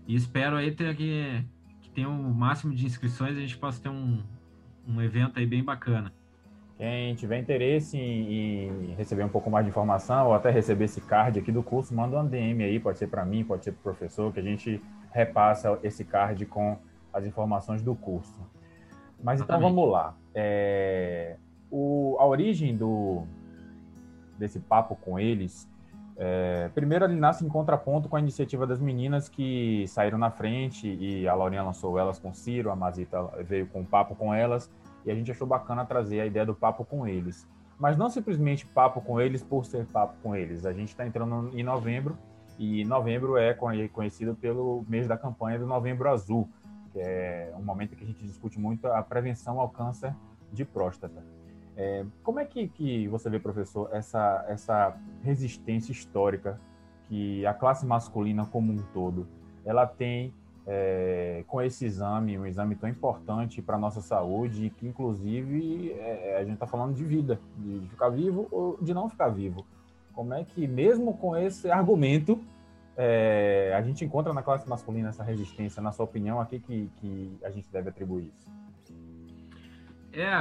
e 0.06 0.14
espero 0.14 0.56
aí 0.56 0.70
ter 0.70 0.94
que, 0.94 1.42
que 1.90 1.94
tenha 1.94 2.08
o 2.08 2.12
um 2.12 2.32
máximo 2.32 2.72
de 2.74 2.86
inscrições 2.86 3.36
a 3.36 3.40
gente 3.40 3.58
possa 3.58 3.82
ter 3.82 3.88
um, 3.88 4.22
um 4.86 5.02
evento 5.02 5.38
aí 5.38 5.46
bem 5.46 5.62
bacana. 5.62 6.12
Quem 6.78 7.14
tiver 7.14 7.38
interesse 7.38 7.98
em, 7.98 8.90
em, 8.90 8.94
receber 8.94 9.22
um 9.24 9.28
pouco 9.28 9.50
mais 9.50 9.66
de 9.66 9.70
informação 9.70 10.28
ou 10.28 10.34
até 10.34 10.50
receber 10.50 10.84
esse 10.84 11.00
card 11.00 11.38
aqui 11.38 11.52
do 11.52 11.62
curso, 11.62 11.94
manda 11.94 12.18
um 12.18 12.26
DM 12.26 12.64
aí, 12.64 12.80
pode 12.80 12.98
ser 12.98 13.08
para 13.08 13.24
mim, 13.24 13.44
pode 13.44 13.64
ser 13.64 13.72
para 13.72 13.80
o 13.80 13.82
professor, 13.82 14.32
que 14.32 14.40
a 14.40 14.42
gente 14.42 14.80
repassa 15.12 15.78
esse 15.82 16.04
card 16.04 16.46
com 16.46 16.78
as 17.12 17.26
informações 17.26 17.82
do 17.82 17.94
curso. 17.94 18.34
Mas 19.22 19.42
então 19.42 19.60
vamos 19.60 19.90
lá. 19.90 20.16
É, 20.34 21.36
o, 21.70 22.16
a 22.18 22.24
origem 22.24 22.74
do, 22.74 23.24
desse 24.38 24.58
papo 24.58 24.96
com 24.96 25.18
eles, 25.18 25.68
é, 26.22 26.68
primeiro 26.74 27.06
ele 27.06 27.16
nasce 27.16 27.42
em 27.42 27.48
contraponto 27.48 28.06
com 28.06 28.14
a 28.14 28.20
iniciativa 28.20 28.66
das 28.66 28.78
meninas 28.78 29.26
que 29.26 29.86
saíram 29.88 30.18
na 30.18 30.30
frente 30.30 30.86
e 30.86 31.26
a 31.26 31.34
Laurinha 31.34 31.62
lançou 31.62 31.98
elas 31.98 32.18
com 32.18 32.30
Ciro, 32.34 32.70
a 32.70 32.76
Mazita 32.76 33.22
veio 33.42 33.66
com 33.66 33.80
um 33.80 33.86
papo 33.86 34.14
com 34.14 34.34
elas 34.34 34.70
e 35.02 35.10
a 35.10 35.14
gente 35.14 35.30
achou 35.30 35.46
bacana 35.46 35.82
trazer 35.86 36.20
a 36.20 36.26
ideia 36.26 36.44
do 36.44 36.54
papo 36.54 36.84
com 36.84 37.08
eles. 37.08 37.48
Mas 37.78 37.96
não 37.96 38.10
simplesmente 38.10 38.66
papo 38.66 39.00
com 39.00 39.18
eles 39.18 39.42
por 39.42 39.64
ser 39.64 39.86
papo 39.86 40.14
com 40.22 40.36
eles. 40.36 40.66
A 40.66 40.74
gente 40.74 40.88
está 40.88 41.06
entrando 41.06 41.58
em 41.58 41.62
novembro 41.62 42.18
e 42.58 42.84
novembro 42.84 43.38
é 43.38 43.54
conhecido 43.54 44.34
pelo 44.34 44.84
mês 44.86 45.08
da 45.08 45.16
campanha 45.16 45.58
do 45.58 45.66
Novembro 45.66 46.10
Azul, 46.10 46.46
que 46.92 47.00
é 47.00 47.50
um 47.56 47.62
momento 47.62 47.96
que 47.96 48.04
a 48.04 48.06
gente 48.06 48.22
discute 48.22 48.60
muito 48.60 48.86
a 48.86 49.02
prevenção 49.02 49.58
ao 49.58 49.70
câncer 49.70 50.14
de 50.52 50.66
próstata. 50.66 51.24
É, 51.82 52.04
como 52.22 52.38
é 52.38 52.44
que, 52.44 52.68
que 52.68 53.08
você 53.08 53.30
vê, 53.30 53.38
professor, 53.38 53.88
essa, 53.90 54.44
essa 54.46 54.94
resistência 55.22 55.92
histórica 55.92 56.60
que 57.08 57.46
a 57.46 57.54
classe 57.54 57.86
masculina 57.86 58.44
como 58.44 58.70
um 58.70 58.82
todo 58.92 59.26
ela 59.64 59.86
tem 59.86 60.30
é, 60.66 61.42
com 61.46 61.62
esse 61.62 61.86
exame, 61.86 62.38
um 62.38 62.44
exame 62.44 62.76
tão 62.76 62.86
importante 62.86 63.62
para 63.62 63.76
a 63.76 63.78
nossa 63.78 64.02
saúde, 64.02 64.68
que 64.76 64.86
inclusive 64.86 65.92
é, 65.92 66.36
a 66.36 66.44
gente 66.44 66.54
está 66.54 66.66
falando 66.66 66.94
de 66.94 67.02
vida, 67.02 67.40
de 67.56 67.88
ficar 67.88 68.10
vivo 68.10 68.46
ou 68.50 68.76
de 68.82 68.92
não 68.92 69.08
ficar 69.08 69.28
vivo. 69.30 69.64
Como 70.12 70.34
é 70.34 70.44
que, 70.44 70.68
mesmo 70.68 71.16
com 71.16 71.34
esse 71.34 71.70
argumento, 71.70 72.38
é, 72.94 73.72
a 73.74 73.80
gente 73.80 74.04
encontra 74.04 74.34
na 74.34 74.42
classe 74.42 74.68
masculina 74.68 75.08
essa 75.08 75.24
resistência? 75.24 75.80
Na 75.80 75.92
sua 75.92 76.04
opinião, 76.04 76.38
a 76.38 76.44
que, 76.44 76.60
que, 76.60 76.90
que 76.96 77.38
a 77.42 77.48
gente 77.48 77.70
deve 77.72 77.88
atribuir 77.88 78.30
isso? 78.38 78.59
É, 80.12 80.34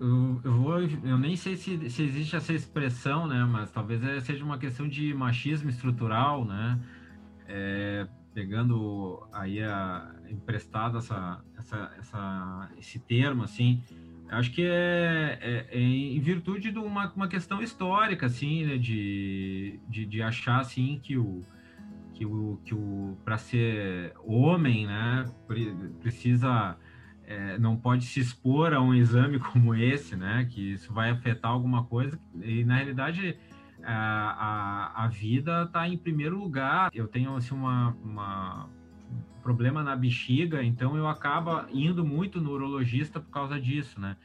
eu, 0.00 0.40
eu, 0.44 0.52
vou, 0.52 0.80
eu 0.80 1.18
nem 1.18 1.34
sei 1.34 1.56
se, 1.56 1.90
se 1.90 2.02
existe 2.02 2.36
essa 2.36 2.52
expressão, 2.52 3.26
né? 3.26 3.44
Mas 3.44 3.70
talvez 3.70 4.02
é, 4.04 4.20
seja 4.20 4.44
uma 4.44 4.58
questão 4.58 4.88
de 4.88 5.12
machismo 5.12 5.68
estrutural, 5.68 6.44
né? 6.44 6.78
É, 7.46 8.06
pegando 8.32 9.26
aí 9.32 9.60
a, 9.62 10.14
emprestado 10.30 10.98
essa, 10.98 11.42
essa, 11.56 11.92
essa, 11.98 12.70
esse 12.78 13.00
termo, 13.00 13.42
assim, 13.42 13.82
acho 14.28 14.52
que 14.52 14.62
é, 14.62 15.38
é, 15.40 15.66
é, 15.70 15.80
em 15.80 16.20
virtude 16.20 16.70
de 16.70 16.78
uma, 16.78 17.10
uma 17.12 17.26
questão 17.26 17.60
histórica, 17.60 18.26
assim, 18.26 18.64
né? 18.64 18.76
de, 18.76 19.80
de, 19.88 20.06
de 20.06 20.22
achar, 20.22 20.60
assim, 20.60 21.00
que 21.02 21.16
o 21.16 21.42
que 22.18 22.26
o, 22.26 22.58
que 22.64 22.74
o 22.74 23.16
para 23.24 23.38
ser 23.38 24.12
homem, 24.24 24.86
né, 24.86 25.24
precisa 26.00 26.76
é, 27.28 27.58
não 27.58 27.76
pode 27.76 28.06
se 28.06 28.20
expor 28.20 28.72
a 28.72 28.80
um 28.80 28.94
exame 28.94 29.38
como 29.52 29.74
esse, 29.74 30.16
né? 30.16 30.48
Que 30.50 30.72
isso 30.72 30.90
vai 30.92 31.10
afetar 31.10 31.50
alguma 31.50 31.84
coisa. 31.84 32.18
E 32.42 32.64
na 32.64 32.76
realidade 32.76 33.36
a, 33.84 34.94
a, 34.94 35.04
a 35.04 35.08
vida 35.08 35.64
está 35.64 35.86
em 35.86 35.98
primeiro 35.98 36.38
lugar. 36.38 36.90
Eu 36.94 37.06
tenho 37.06 37.36
assim 37.36 37.54
uma, 37.54 37.94
uma 38.02 38.66
um 39.10 39.42
problema 39.42 39.82
na 39.82 39.94
bexiga, 39.94 40.62
então 40.62 40.96
eu 40.96 41.06
acabo 41.06 41.66
indo 41.70 42.04
muito 42.04 42.40
no 42.40 42.50
urologista 42.50 43.20
por 43.20 43.30
causa 43.30 43.60
disso, 43.60 44.00
né? 44.00 44.16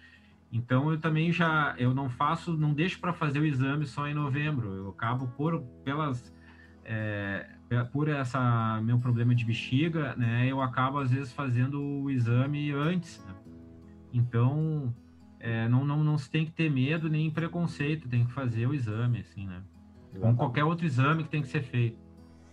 Então 0.50 0.90
eu 0.90 0.98
também 0.98 1.30
já 1.30 1.76
eu 1.78 1.94
não 1.94 2.10
faço, 2.10 2.54
não 2.56 2.74
deixo 2.74 3.02
para 3.02 3.12
fazer 3.12 3.40
o 3.40 3.46
exame 3.46 3.86
só 3.86 4.08
em 4.08 4.14
novembro. 4.14 4.74
Eu 4.76 4.90
acabo 4.92 5.28
por 5.36 5.60
pelas 5.84 6.34
é, 6.86 7.46
é, 7.70 7.84
por 7.84 8.08
essa 8.08 8.82
meu 8.82 9.00
problema 9.00 9.34
de 9.34 9.46
bexiga, 9.46 10.16
né, 10.16 10.46
eu 10.48 10.62
acabo 10.62 11.00
às 11.00 11.12
vezes 11.12 11.32
fazendo 11.32 11.82
o 11.82 12.10
exame 12.10 12.72
antes. 12.72 13.24
Né? 13.26 13.34
Então, 14.14 14.94
é, 15.40 15.68
não, 15.68 15.84
não, 15.84 16.04
não 16.04 16.18
se 16.18 16.30
tem 16.30 16.46
que 16.46 16.52
ter 16.52 16.70
medo 16.70 17.10
nem 17.10 17.30
preconceito, 17.30 18.08
tem 18.08 18.26
que 18.26 18.32
fazer 18.32 18.68
o 18.68 18.74
exame, 18.74 19.20
assim, 19.20 19.48
né? 19.48 19.62
Como 20.20 20.38
qualquer 20.38 20.64
outro 20.64 20.86
exame 20.86 21.24
que 21.24 21.30
tem 21.30 21.42
que 21.42 21.48
ser 21.48 21.64
feito. 21.64 21.98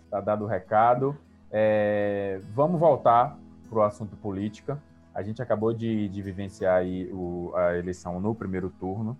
Tá 0.09 0.19
dado 0.19 0.45
o 0.45 0.47
recado. 0.47 1.15
É, 1.51 2.41
vamos 2.53 2.79
voltar 2.79 3.37
para 3.69 3.79
o 3.79 3.83
assunto 3.83 4.15
política. 4.17 4.81
A 5.13 5.21
gente 5.21 5.41
acabou 5.41 5.73
de, 5.73 6.09
de 6.09 6.21
vivenciar 6.21 6.77
aí 6.77 7.07
o, 7.13 7.53
a 7.55 7.77
eleição 7.77 8.19
no 8.19 8.33
primeiro 8.33 8.69
turno. 8.69 9.11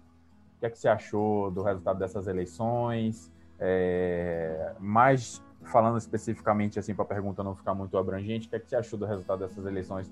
O 0.58 0.60
que 0.60 0.66
é 0.66 0.70
que 0.70 0.80
você 0.80 0.88
achou 0.88 1.52
do 1.52 1.62
resultado 1.62 2.00
dessas 2.00 2.28
eleições? 2.28 3.32
É, 3.64 4.74
mais 4.80 5.40
falando 5.66 5.98
especificamente 5.98 6.80
assim 6.80 6.96
para 6.96 7.04
a 7.04 7.08
pergunta 7.08 7.44
não 7.44 7.56
ficar 7.56 7.76
muito 7.76 7.96
abrangente, 7.96 8.48
o 8.48 8.50
que, 8.50 8.56
é 8.56 8.60
que 8.60 8.68
você 8.68 8.76
achou 8.76 8.98
do 8.98 9.06
resultado 9.06 9.40
dessas 9.40 9.64
eleições 9.66 10.12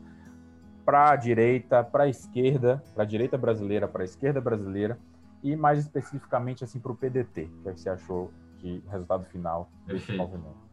para 0.86 1.12
a 1.12 1.16
direita, 1.16 1.84
para 1.84 2.04
a 2.04 2.08
esquerda, 2.08 2.84
para 2.94 3.04
a 3.04 3.06
direita 3.06 3.38
brasileira, 3.38 3.88
para 3.88 4.04
a 4.04 4.06
esquerda 4.06 4.40
brasileira 4.40 5.00
e 5.44 5.56
mais 5.56 5.80
especificamente 5.80 6.64
assim 6.64 6.80
para 6.80 6.92
o 6.92 6.96
PDT? 6.96 7.44
O 7.44 7.64
que, 7.64 7.70
é 7.70 7.74
que 7.74 7.80
você 7.80 7.90
achou 7.90 8.32
de 8.60 8.82
resultado 8.90 9.26
final 9.26 9.70
desse 9.86 10.08
Perfeito. 10.08 10.18
movimento? 10.18 10.70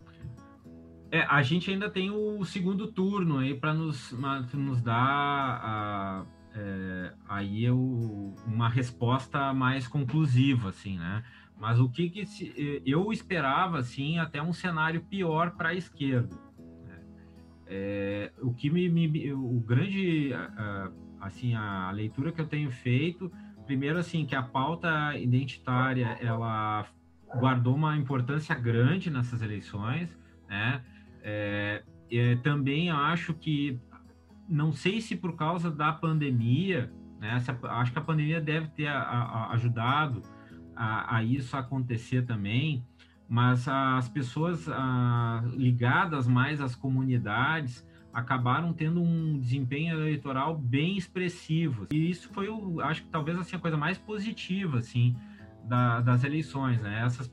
É, 1.11 1.23
a 1.23 1.41
gente 1.43 1.71
ainda 1.71 1.89
tem 1.89 2.11
o 2.11 2.45
segundo 2.45 2.89
turno 2.89 3.39
aí 3.39 3.55
para 3.55 3.73
nos, 3.73 4.13
nos 4.53 4.83
dar 4.83 4.95
a, 5.63 6.27
é, 6.55 7.13
aí 7.29 7.71
o, 7.71 8.35
uma 8.47 8.69
resposta 8.69 9.53
mais 9.53 9.87
conclusiva, 9.87 10.71
assim, 10.71 10.99
né? 10.99 11.23
Mas 11.59 11.81
o 11.81 11.89
que, 11.89 12.11
que 12.11 12.27
se, 12.27 12.53
eh, 12.57 12.83
eu 12.85 13.11
esperava, 13.13 13.79
assim, 13.79 14.19
até 14.19 14.43
um 14.43 14.53
cenário 14.53 15.03
pior 15.03 15.53
para 15.53 15.71
a 15.71 15.75
esquerda. 15.75 16.37
É, 17.69 18.31
o 18.41 18.55
que 18.55 18.71
me, 18.71 18.89
me, 18.89 19.33
o 19.33 19.59
grande, 19.59 20.31
assim, 21.21 21.55
a 21.55 21.91
leitura 21.91 22.31
que 22.31 22.41
eu 22.41 22.47
tenho 22.47 22.71
feito, 22.71 23.33
primeiro, 23.65 23.99
assim, 23.99 24.25
que 24.25 24.37
a 24.37 24.43
pauta 24.43 25.17
identitária, 25.19 26.17
ela 26.21 26.87
guardou 27.35 27.75
uma 27.75 27.97
importância 27.97 28.55
grande 28.55 29.11
nessas 29.11 29.43
eleições, 29.43 30.17
né? 30.49 30.85
É, 31.23 31.83
também 32.45 32.89
acho 32.89 33.35
que 33.35 33.81
não 34.49 34.73
sei 34.73 35.01
se 35.01 35.17
por 35.17 35.35
causa 35.35 35.71
da 35.71 35.93
pandemia, 35.93 36.93
né, 37.19 37.35
essa, 37.35 37.59
acho 37.65 37.93
que 37.93 37.99
a 37.99 38.03
pandemia 38.03 38.41
deve 38.41 38.69
ter 38.69 38.87
a, 38.87 39.01
a, 39.01 39.53
ajudado 39.55 40.23
a, 40.77 41.17
a, 41.17 41.25
isso 41.25 41.57
acontecer 41.57 42.23
também, 42.27 42.85
mas 43.29 43.67
as 43.67 44.09
pessoas 44.09 44.69
a, 44.69 45.43
ligadas 45.55 46.27
mais 46.27 46.61
às 46.61 46.75
comunidades 46.75 47.87
acabaram 48.13 48.73
tendo 48.73 49.03
um 49.03 49.39
desempenho 49.39 49.99
eleitoral 49.99 50.57
bem 50.57 50.97
expressivo. 50.97 51.87
E 51.93 52.11
isso 52.11 52.31
foi, 52.33 52.49
o, 52.49 52.81
acho 52.81 53.03
que 53.03 53.09
talvez 53.09 53.39
assim, 53.39 53.57
a 53.57 53.59
coisa 53.59 53.77
mais 53.77 53.99
positiva, 53.99 54.79
assim, 54.79 55.15
da, 55.65 56.01
das 56.01 56.25
eleições, 56.25 56.81
né? 56.81 57.03
Essas, 57.05 57.31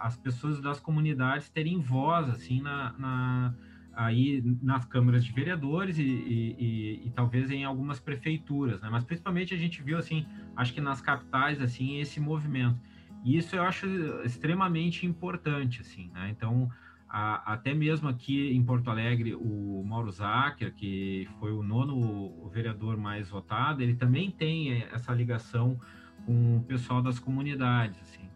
as 0.00 0.16
pessoas 0.16 0.60
das 0.60 0.80
comunidades 0.80 1.48
terem 1.50 1.78
voz, 1.78 2.28
assim, 2.28 2.60
na, 2.60 2.92
na 2.98 3.54
aí 3.98 4.40
nas 4.62 4.84
câmaras 4.84 5.24
de 5.24 5.32
vereadores 5.32 5.98
e, 5.98 6.02
e, 6.02 6.56
e, 6.56 7.06
e, 7.06 7.10
talvez 7.10 7.50
em 7.50 7.64
algumas 7.64 7.98
prefeituras, 7.98 8.80
né? 8.80 8.88
Mas 8.88 9.02
principalmente 9.02 9.52
a 9.52 9.58
gente 9.58 9.82
viu 9.82 9.98
assim, 9.98 10.24
acho 10.56 10.72
que 10.72 10.80
nas 10.80 11.00
capitais 11.00 11.60
assim 11.60 11.98
esse 11.98 12.20
movimento. 12.20 12.78
E 13.24 13.36
isso 13.36 13.56
eu 13.56 13.62
acho 13.64 13.86
extremamente 14.24 15.04
importante, 15.04 15.80
assim, 15.80 16.08
né? 16.14 16.28
Então 16.30 16.70
a, 17.08 17.54
até 17.54 17.74
mesmo 17.74 18.08
aqui 18.08 18.52
em 18.52 18.62
Porto 18.62 18.88
Alegre 18.88 19.34
o 19.34 19.82
Mauro 19.84 20.12
Zacher, 20.12 20.72
que 20.72 21.28
foi 21.40 21.50
o 21.50 21.60
nono 21.60 22.48
vereador 22.50 22.96
mais 22.96 23.28
votado, 23.28 23.82
ele 23.82 23.96
também 23.96 24.30
tem 24.30 24.84
essa 24.92 25.12
ligação 25.12 25.76
com 26.24 26.58
o 26.58 26.62
pessoal 26.62 27.02
das 27.02 27.18
comunidades, 27.18 28.00
assim. 28.02 28.28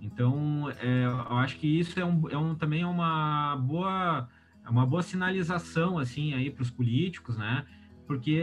Então 0.00 0.68
é, 0.80 1.04
eu 1.04 1.36
acho 1.38 1.58
que 1.58 1.78
isso 1.78 2.00
é, 2.00 2.04
um, 2.04 2.28
é 2.28 2.36
um 2.36 2.56
também 2.56 2.82
é 2.82 2.86
uma 2.86 3.54
boa 3.56 4.28
é 4.66 4.70
uma 4.70 4.84
boa 4.84 5.02
sinalização 5.02 5.98
assim 5.98 6.34
aí 6.34 6.50
para 6.50 6.62
os 6.62 6.70
políticos, 6.70 7.36
né? 7.36 7.64
Porque 8.06 8.40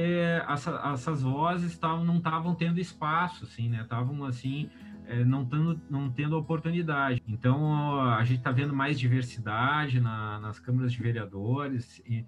essa, 0.47 0.91
essas 0.93 1.21
vozes 1.21 1.77
tavam, 1.77 2.03
não 2.03 2.17
estavam 2.17 2.55
tendo 2.55 2.79
espaço, 2.79 3.45
assim, 3.45 3.69
né? 3.69 3.81
Estavam 3.81 4.23
assim 4.25 4.69
é, 5.05 5.23
não, 5.23 5.45
tendo, 5.45 5.81
não 5.89 6.09
tendo 6.09 6.37
oportunidade. 6.37 7.21
Então 7.27 7.99
a 8.01 8.23
gente 8.23 8.39
está 8.39 8.51
vendo 8.51 8.73
mais 8.73 8.99
diversidade 8.99 9.99
na, 9.99 10.39
nas 10.39 10.59
câmaras 10.59 10.91
de 10.91 11.01
vereadores. 11.01 12.01
E, 12.05 12.25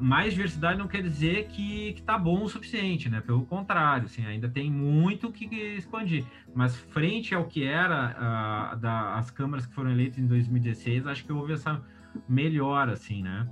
mais 0.00 0.32
diversidade 0.32 0.78
não 0.78 0.88
quer 0.88 1.02
dizer 1.02 1.46
que 1.48 1.90
está 1.90 2.18
bom 2.18 2.42
o 2.42 2.48
suficiente, 2.48 3.08
né? 3.08 3.20
Pelo 3.20 3.44
contrário, 3.44 4.06
assim, 4.06 4.24
ainda 4.24 4.48
tem 4.48 4.70
muito 4.70 5.30
que 5.30 5.44
expandir. 5.76 6.24
Mas 6.54 6.76
frente 6.76 7.34
ao 7.34 7.44
que 7.44 7.62
era 7.62 8.72
uh, 8.72 8.76
da, 8.78 9.14
as 9.16 9.30
câmaras 9.30 9.66
que 9.66 9.74
foram 9.74 9.90
eleitas 9.90 10.18
em 10.18 10.26
2016, 10.26 11.06
acho 11.06 11.24
que 11.24 11.32
houve 11.32 11.52
essa 11.52 11.82
melhor, 12.28 12.88
assim, 12.88 13.22
né? 13.22 13.48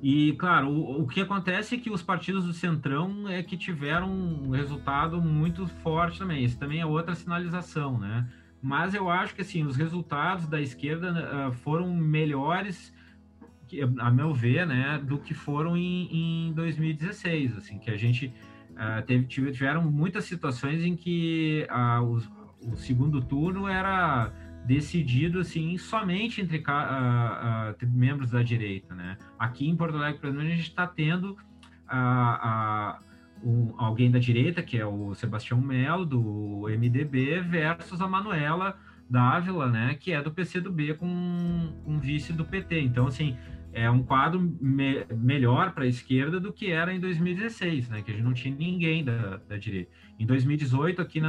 E, 0.00 0.32
claro, 0.34 0.68
o, 0.68 1.02
o, 1.02 1.06
que 1.08 1.20
acontece 1.20 1.74
é 1.74 1.78
que 1.78 1.90
os 1.90 2.02
partidos 2.02 2.44
do 2.44 2.52
Centrão 2.52 3.28
é 3.28 3.42
que 3.42 3.56
tiveram 3.56 4.08
um 4.08 4.50
resultado 4.50 5.20
muito 5.20 5.66
forte 5.66 6.20
também. 6.20 6.44
Isso 6.44 6.58
também 6.58 6.80
é 6.80 6.86
outra 6.86 7.14
sinalização, 7.14 7.98
né? 7.98 8.28
Mas 8.62 8.94
eu 8.94 9.08
acho 9.08 9.34
que, 9.34 9.42
assim, 9.42 9.64
os 9.64 9.76
resultados 9.76 10.46
da 10.46 10.60
esquerda 10.60 11.48
uh, 11.48 11.52
foram 11.52 11.92
melhores, 11.94 12.94
a 13.98 14.10
meu 14.10 14.32
ver, 14.32 14.66
né, 14.66 15.00
do 15.04 15.18
que 15.18 15.34
foram 15.34 15.76
em, 15.76 16.48
em 16.48 16.52
2016, 16.52 17.56
assim, 17.56 17.78
que 17.78 17.90
a 17.90 17.96
gente 17.96 18.32
uh, 18.72 19.02
teve, 19.06 19.26
tiveram 19.26 19.82
muitas 19.90 20.24
situações 20.24 20.84
em 20.84 20.96
que 20.96 21.66
uh, 21.70 22.02
os, 22.04 22.28
o 22.66 22.76
segundo 22.76 23.20
turno 23.20 23.68
era 23.68 24.32
decidido 24.68 25.40
assim 25.40 25.78
somente 25.78 26.42
entre 26.42 26.58
uh, 26.58 26.62
uh, 26.62 27.88
membros 27.90 28.30
da 28.30 28.42
direita, 28.42 28.94
né? 28.94 29.16
Aqui 29.38 29.66
em 29.66 29.74
Porto 29.74 29.96
Alegre, 29.96 30.20
por 30.20 30.28
exemplo, 30.28 30.46
a 30.46 30.50
gente 30.50 30.60
está 30.60 30.86
tendo 30.86 31.38
uh, 31.90 33.02
um, 33.42 33.74
alguém 33.78 34.10
da 34.10 34.18
direita, 34.18 34.62
que 34.62 34.76
é 34.76 34.84
o 34.84 35.14
Sebastião 35.14 35.58
Melo, 35.58 36.04
do 36.04 36.66
MDB, 36.68 37.40
versus 37.40 38.02
a 38.02 38.06
Manuela 38.06 38.76
Dávila, 39.08 39.70
né? 39.70 39.96
Que 39.98 40.12
é 40.12 40.20
do 40.20 40.30
PCdoB 40.30 40.94
com 40.94 41.06
um 41.06 41.98
vice 41.98 42.34
do 42.34 42.44
PT. 42.44 42.78
Então, 42.82 43.06
assim, 43.06 43.38
é 43.72 43.90
um 43.90 44.02
quadro 44.02 44.38
me 44.60 45.06
melhor 45.16 45.72
para 45.72 45.84
a 45.84 45.86
esquerda 45.86 46.38
do 46.38 46.52
que 46.52 46.70
era 46.70 46.92
em 46.92 47.00
2016, 47.00 47.88
né? 47.88 48.02
Que 48.02 48.10
a 48.10 48.14
gente 48.14 48.24
não 48.24 48.34
tinha 48.34 48.54
ninguém 48.54 49.02
da, 49.02 49.38
da 49.48 49.56
direita. 49.56 49.90
Em 50.18 50.26
2018, 50.26 51.00
aqui 51.00 51.22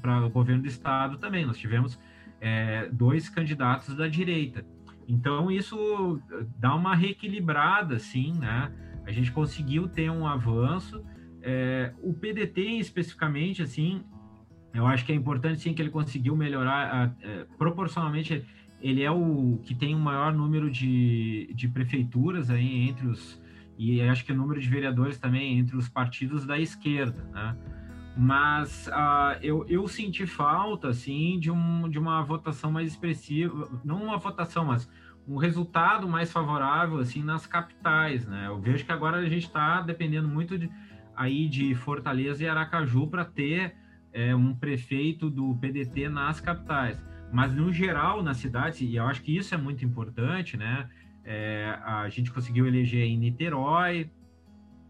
para 0.00 0.24
o 0.24 0.30
governo 0.30 0.62
do 0.62 0.68
estado 0.68 1.18
também, 1.18 1.44
nós 1.44 1.58
tivemos 1.58 1.98
é, 2.40 2.88
dois 2.92 3.28
candidatos 3.28 3.94
da 3.96 4.08
direita. 4.08 4.64
Então 5.08 5.50
isso 5.50 6.20
dá 6.58 6.74
uma 6.74 6.94
reequilibrada, 6.94 7.96
assim, 7.96 8.32
né? 8.32 8.72
A 9.06 9.12
gente 9.12 9.30
conseguiu 9.30 9.88
ter 9.88 10.10
um 10.10 10.26
avanço. 10.26 11.04
É, 11.42 11.92
o 12.02 12.12
PDT 12.12 12.60
especificamente, 12.78 13.62
assim, 13.62 14.04
eu 14.74 14.86
acho 14.86 15.04
que 15.06 15.12
é 15.12 15.14
importante 15.14 15.60
sim 15.60 15.72
que 15.72 15.80
ele 15.80 15.90
conseguiu 15.90 16.36
melhorar 16.36 16.92
a, 17.22 17.26
é, 17.26 17.46
proporcionalmente. 17.56 18.44
Ele 18.80 19.02
é 19.02 19.10
o 19.10 19.58
que 19.62 19.74
tem 19.74 19.94
o 19.94 19.98
maior 19.98 20.34
número 20.34 20.70
de, 20.70 21.50
de 21.54 21.66
prefeituras 21.68 22.50
aí 22.50 22.88
entre 22.88 23.06
os 23.06 23.40
e 23.78 24.00
acho 24.00 24.24
que 24.24 24.32
o 24.32 24.34
número 24.34 24.60
de 24.60 24.68
vereadores 24.68 25.18
também 25.18 25.58
entre 25.58 25.76
os 25.76 25.88
partidos 25.88 26.46
da 26.46 26.58
esquerda, 26.58 27.22
né? 27.32 27.56
Mas 28.16 28.86
uh, 28.88 29.38
eu, 29.42 29.66
eu 29.68 29.86
senti 29.86 30.26
falta 30.26 30.88
assim 30.88 31.38
de, 31.38 31.50
um, 31.50 31.86
de 31.88 31.98
uma 31.98 32.22
votação 32.22 32.72
mais 32.72 32.88
expressiva, 32.88 33.68
não 33.84 34.02
uma 34.02 34.16
votação, 34.16 34.64
mas 34.64 34.88
um 35.28 35.36
resultado 35.36 36.08
mais 36.08 36.32
favorável 36.32 36.98
assim 36.98 37.22
nas 37.22 37.46
capitais, 37.46 38.26
né? 38.26 38.46
Eu 38.46 38.58
vejo 38.58 38.86
que 38.86 38.92
agora 38.92 39.18
a 39.18 39.28
gente 39.28 39.46
está 39.46 39.82
dependendo 39.82 40.28
muito 40.28 40.56
de, 40.56 40.70
aí 41.14 41.46
de 41.46 41.74
Fortaleza 41.74 42.42
e 42.42 42.48
Aracaju 42.48 43.06
para 43.08 43.24
ter 43.24 43.74
é, 44.12 44.34
um 44.34 44.54
prefeito 44.54 45.28
do 45.28 45.54
PDT 45.56 46.08
nas 46.08 46.40
capitais, 46.40 47.02
mas 47.30 47.52
no 47.52 47.70
geral 47.70 48.22
na 48.22 48.32
cidade 48.32 48.86
e 48.86 48.96
eu 48.96 49.04
acho 49.04 49.20
que 49.20 49.36
isso 49.36 49.54
é 49.54 49.58
muito 49.58 49.84
importante, 49.84 50.56
né? 50.56 50.88
É, 51.22 51.76
a 51.84 52.08
gente 52.08 52.32
conseguiu 52.32 52.66
eleger 52.66 53.04
em 53.04 53.18
Niterói, 53.18 54.08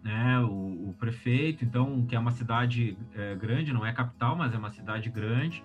né, 0.06 0.38
o, 0.38 0.90
o, 0.90 0.94
prefeito, 1.00 1.64
então, 1.64 2.06
que 2.06 2.14
é 2.14 2.18
uma 2.18 2.30
cidade 2.30 2.96
é, 3.12 3.34
grande, 3.34 3.72
não 3.72 3.84
é 3.84 3.92
capital, 3.92 4.36
mas 4.36 4.54
é 4.54 4.56
uma 4.56 4.70
cidade 4.70 5.10
grande. 5.10 5.64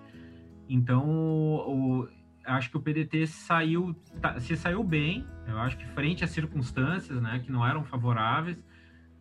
Então, 0.68 1.08
o, 1.08 2.00
o, 2.00 2.08
acho 2.44 2.68
que 2.68 2.76
o 2.76 2.80
PDT 2.80 3.28
saiu, 3.28 3.94
tá, 4.20 4.40
se 4.40 4.56
saiu 4.56 4.82
bem, 4.82 5.24
eu 5.46 5.58
acho 5.58 5.78
que 5.78 5.86
frente 5.86 6.24
às 6.24 6.30
circunstâncias, 6.30 7.22
né, 7.22 7.38
que 7.38 7.52
não 7.52 7.64
eram 7.64 7.84
favoráveis, 7.84 8.60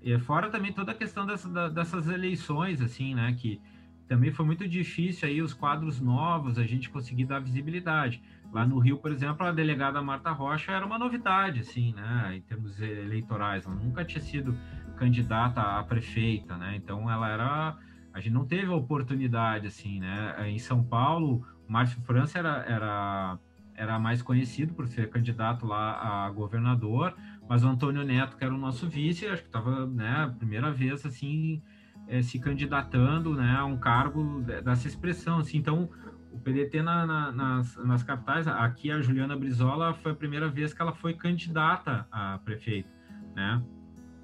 e 0.01 0.17
fora 0.17 0.49
também 0.49 0.73
toda 0.73 0.91
a 0.91 0.95
questão 0.95 1.23
dessa, 1.23 1.69
dessas 1.69 2.07
eleições, 2.07 2.81
assim, 2.81 3.13
né, 3.13 3.31
que 3.37 3.61
também 4.07 4.31
foi 4.31 4.43
muito 4.43 4.67
difícil 4.67 5.29
aí 5.29 5.39
os 5.39 5.53
quadros 5.53 6.01
novos, 6.01 6.57
a 6.57 6.63
gente 6.63 6.89
conseguir 6.89 7.25
dar 7.25 7.39
visibilidade. 7.39 8.23
Lá 8.51 8.65
no 8.65 8.79
Rio, 8.79 8.97
por 8.97 9.11
exemplo, 9.11 9.45
a 9.45 9.51
delegada 9.51 10.01
Marta 10.01 10.31
Rocha 10.31 10.71
era 10.71 10.85
uma 10.85 10.97
novidade, 10.97 11.59
assim, 11.59 11.93
né, 11.93 12.37
em 12.37 12.41
termos 12.41 12.81
eleitorais, 12.81 13.67
ela 13.67 13.75
nunca 13.75 14.03
tinha 14.03 14.19
sido 14.19 14.57
candidata 15.01 15.61
a 15.61 15.83
prefeita, 15.83 16.55
né? 16.57 16.75
Então 16.75 17.09
ela 17.09 17.27
era 17.27 17.75
a 18.13 18.19
gente 18.19 18.33
não 18.33 18.45
teve 18.45 18.71
a 18.71 18.75
oportunidade 18.75 19.65
assim, 19.65 19.99
né? 19.99 20.35
Em 20.47 20.59
São 20.59 20.83
Paulo, 20.83 21.43
o 21.67 21.71
Márcio 21.71 21.99
França 22.01 22.37
era, 22.37 22.63
era 22.67 23.39
era 23.73 23.97
mais 23.97 24.21
conhecido 24.21 24.75
por 24.75 24.87
ser 24.87 25.09
candidato 25.09 25.65
lá 25.65 26.27
a 26.27 26.29
governador, 26.29 27.15
mas 27.49 27.63
o 27.63 27.67
Antônio 27.67 28.03
Neto, 28.03 28.37
que 28.37 28.43
era 28.43 28.53
o 28.53 28.57
nosso 28.57 28.87
vice, 28.87 29.25
acho 29.25 29.41
que 29.41 29.47
estava, 29.47 29.87
né, 29.87 30.25
a 30.25 30.27
primeira 30.27 30.71
vez 30.71 31.03
assim 31.03 31.63
é, 32.07 32.21
se 32.21 32.37
candidatando, 32.37 33.33
né, 33.33 33.55
a 33.57 33.65
um 33.65 33.77
cargo 33.77 34.41
dessa 34.41 34.87
expressão, 34.87 35.39
assim. 35.39 35.57
Então, 35.57 35.89
o 36.31 36.37
PDT 36.37 36.83
na, 36.83 37.07
na, 37.07 37.31
nas, 37.31 37.75
nas 37.77 38.03
capitais, 38.03 38.47
aqui 38.47 38.91
a 38.91 39.01
Juliana 39.01 39.35
Brizola 39.35 39.95
foi 39.95 40.11
a 40.11 40.15
primeira 40.15 40.47
vez 40.47 40.75
que 40.75 40.81
ela 40.81 40.93
foi 40.93 41.15
candidata 41.15 42.05
a 42.11 42.37
prefeito, 42.37 42.89
né? 43.33 43.63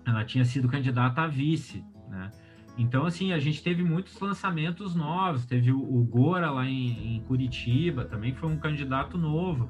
Ela 0.07 0.23
tinha 0.23 0.45
sido 0.45 0.69
candidata 0.69 1.21
a 1.21 1.27
vice, 1.27 1.83
né? 2.09 2.31
Então, 2.77 3.05
assim, 3.05 3.33
a 3.33 3.39
gente 3.39 3.61
teve 3.63 3.83
muitos 3.83 4.19
lançamentos 4.19 4.95
novos. 4.95 5.45
Teve 5.45 5.71
o, 5.71 5.79
o 5.79 6.03
Gora 6.03 6.51
lá 6.51 6.65
em, 6.65 7.15
em, 7.15 7.19
Curitiba, 7.21 8.05
também 8.05 8.33
foi 8.35 8.49
um 8.49 8.57
candidato 8.57 9.17
novo. 9.17 9.69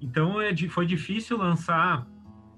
Então, 0.00 0.40
é, 0.40 0.56
foi 0.68 0.86
difícil 0.86 1.36
lançar. 1.36 2.06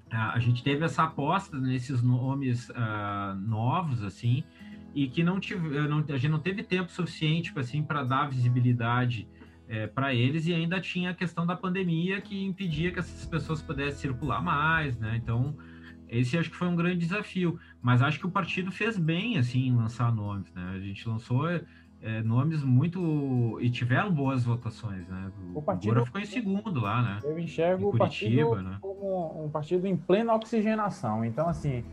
A, 0.09 0.39
gente 0.39 0.63
teve 0.63 0.85
essa 0.85 1.03
aposta 1.03 1.59
nesses 1.59 2.01
nomes 2.01 2.69
uh, 2.69 3.35
novos, 3.37 4.01
assim, 4.01 4.45
e 4.93 5.09
que 5.09 5.23
não 5.23 5.41
tive, 5.41 5.77
não, 5.89 6.05
a 6.07 6.17
gente 6.17 6.29
não 6.29 6.39
teve 6.39 6.63
tempo 6.63 6.89
suficiente, 6.89 7.51
assim, 7.57 7.83
para 7.83 8.03
dar 8.03 8.29
visibilidade 8.29 9.27
é, 9.67 9.87
para 9.87 10.13
eles. 10.13 10.47
E 10.47 10.53
ainda 10.53 10.79
tinha 10.79 11.09
a 11.09 11.13
questão 11.13 11.45
da 11.45 11.55
pandemia 11.55 12.21
que 12.21 12.45
impedia 12.45 12.91
que 12.91 12.99
essas 12.99 13.25
pessoas 13.25 13.61
pudessem 13.61 14.09
circular 14.09 14.41
mais, 14.41 14.97
né? 14.97 15.19
Então, 15.21 15.57
esse 16.09 16.37
acho 16.37 16.49
que 16.49 16.55
foi 16.55 16.67
um 16.67 16.75
grande 16.75 16.97
desafio, 16.97 17.59
mas 17.81 18.01
acho 18.01 18.19
que 18.19 18.25
o 18.25 18.31
partido 18.31 18.71
fez 18.71 18.97
bem 18.97 19.37
assim 19.37 19.67
em 19.67 19.75
lançar 19.75 20.13
nomes, 20.13 20.53
né? 20.53 20.73
A 20.75 20.79
gente 20.79 21.07
lançou 21.07 21.47
é, 22.01 22.21
nomes 22.21 22.63
muito 22.63 23.59
e 23.59 23.69
tiveram 23.69 24.11
boas 24.11 24.43
votações, 24.43 25.07
né? 25.07 25.31
O, 25.53 25.59
o 25.59 25.61
partido 25.61 25.91
Agora 25.91 26.05
ficou 26.05 26.21
em 26.21 26.25
segundo 26.25 26.79
lá, 26.79 27.01
né? 27.01 27.19
Eu 27.23 27.39
enxergo 27.39 27.91
Curitiba, 27.91 28.43
o 28.43 28.49
partido 28.49 28.69
né? 28.69 28.77
como 28.79 29.45
um 29.45 29.49
partido 29.49 29.87
em 29.87 29.97
plena 29.97 30.33
oxigenação. 30.33 31.25
Então, 31.25 31.47
assim, 31.49 31.83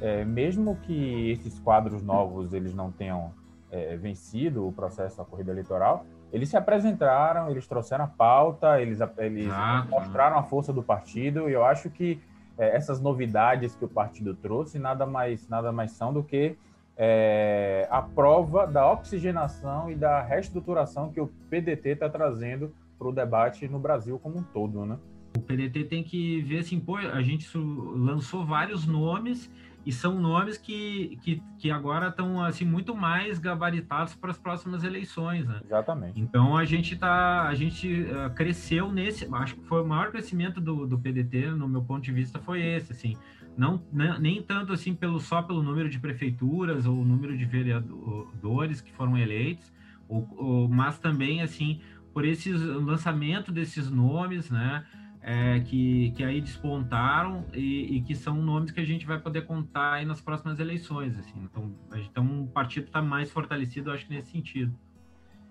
é, 0.00 0.24
mesmo 0.24 0.76
que 0.82 1.30
esses 1.30 1.58
quadros 1.58 2.02
novos 2.02 2.52
eles 2.52 2.74
não 2.74 2.90
tenham 2.90 3.32
é, 3.70 3.96
vencido 3.96 4.66
o 4.66 4.72
processo 4.72 5.16
da 5.16 5.24
corrida 5.24 5.52
eleitoral, 5.52 6.04
eles 6.32 6.48
se 6.48 6.56
apresentaram, 6.56 7.50
eles 7.50 7.66
trouxeram 7.66 8.04
a 8.04 8.08
pauta, 8.08 8.80
eles, 8.80 8.98
eles 9.18 9.52
mostraram 9.88 10.38
a 10.38 10.42
força 10.42 10.72
do 10.72 10.82
partido, 10.82 11.48
e 11.48 11.52
eu 11.52 11.64
acho 11.64 11.90
que 11.90 12.20
é, 12.58 12.76
essas 12.76 13.00
novidades 13.00 13.74
que 13.74 13.84
o 13.84 13.88
partido 13.88 14.34
trouxe 14.34 14.78
nada 14.78 15.06
mais, 15.06 15.48
nada 15.48 15.72
mais 15.72 15.92
são 15.92 16.12
do 16.12 16.22
que 16.22 16.56
é, 16.96 17.86
a 17.90 18.02
prova 18.02 18.66
da 18.66 18.90
oxigenação 18.90 19.90
e 19.90 19.94
da 19.94 20.22
reestruturação 20.22 21.10
que 21.10 21.20
o 21.20 21.28
PDT 21.48 21.90
está 21.90 22.08
trazendo 22.08 22.72
para 22.98 23.08
o 23.08 23.12
debate 23.12 23.66
no 23.68 23.78
Brasil 23.78 24.18
como 24.18 24.38
um 24.38 24.42
todo, 24.42 24.84
né? 24.84 24.98
O 25.36 25.40
PDT 25.40 25.84
tem 25.84 26.02
que 26.02 26.42
ver 26.42 26.58
assim, 26.58 26.78
pô, 26.78 26.96
a 26.96 27.22
gente 27.22 27.48
lançou 27.56 28.44
vários 28.44 28.86
nomes 28.86 29.50
e 29.84 29.92
são 29.92 30.20
nomes 30.20 30.56
que, 30.56 31.18
que, 31.22 31.42
que 31.58 31.70
agora 31.70 32.08
estão 32.08 32.42
assim 32.42 32.64
muito 32.64 32.94
mais 32.94 33.38
gabaritados 33.38 34.14
para 34.14 34.30
as 34.30 34.38
próximas 34.38 34.84
eleições, 34.84 35.46
né? 35.46 35.60
Exatamente. 35.64 36.20
Então 36.20 36.56
a 36.56 36.64
gente 36.64 36.96
tá, 36.96 37.48
a 37.48 37.54
gente 37.54 38.02
uh, 38.02 38.32
cresceu 38.34 38.92
nesse, 38.92 39.28
acho 39.34 39.56
que 39.56 39.64
foi 39.66 39.82
o 39.82 39.86
maior 39.86 40.10
crescimento 40.10 40.60
do, 40.60 40.86
do 40.86 40.98
PDT 40.98 41.50
no 41.50 41.68
meu 41.68 41.82
ponto 41.82 42.02
de 42.02 42.12
vista 42.12 42.38
foi 42.38 42.62
esse, 42.62 42.92
assim, 42.92 43.16
não 43.56 43.82
nem 43.92 44.42
tanto 44.42 44.72
assim 44.72 44.94
pelo 44.94 45.20
só 45.20 45.42
pelo 45.42 45.62
número 45.62 45.88
de 45.88 45.98
prefeituras 45.98 46.86
ou 46.86 47.04
número 47.04 47.36
de 47.36 47.44
vereadores 47.44 48.80
que 48.80 48.92
foram 48.92 49.18
eleitos, 49.18 49.72
ou, 50.08 50.28
ou, 50.36 50.68
mas 50.68 50.98
também 50.98 51.42
assim 51.42 51.80
por 52.12 52.24
esse 52.24 52.52
lançamento 52.52 53.50
desses 53.50 53.90
nomes, 53.90 54.50
né? 54.50 54.84
É, 55.22 55.60
que, 55.60 56.10
que 56.16 56.24
aí 56.24 56.40
despontaram 56.40 57.46
e, 57.52 57.96
e, 57.96 58.02
que 58.02 58.14
são 58.14 58.34
nomes 58.42 58.72
que 58.72 58.80
a 58.80 58.84
gente 58.84 59.06
vai 59.06 59.18
poder 59.18 59.42
contar 59.42 59.94
aí 59.94 60.04
nas 60.04 60.20
próximas 60.20 60.58
eleições. 60.58 61.16
Assim. 61.18 61.44
Então, 61.44 61.72
então 61.92 62.42
o 62.42 62.48
partido 62.48 62.86
está 62.86 63.00
mais 63.00 63.30
fortalecido, 63.30 63.92
acho 63.92 64.06
que 64.06 64.14
nesse 64.14 64.32
sentido. 64.32 64.74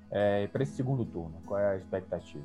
É, 0.10 0.46
Para 0.48 0.64
esse 0.64 0.74
segundo 0.74 1.06
turno, 1.06 1.42
qual 1.46 1.60
é 1.60 1.72
a 1.72 1.78
expectativa? 1.78 2.44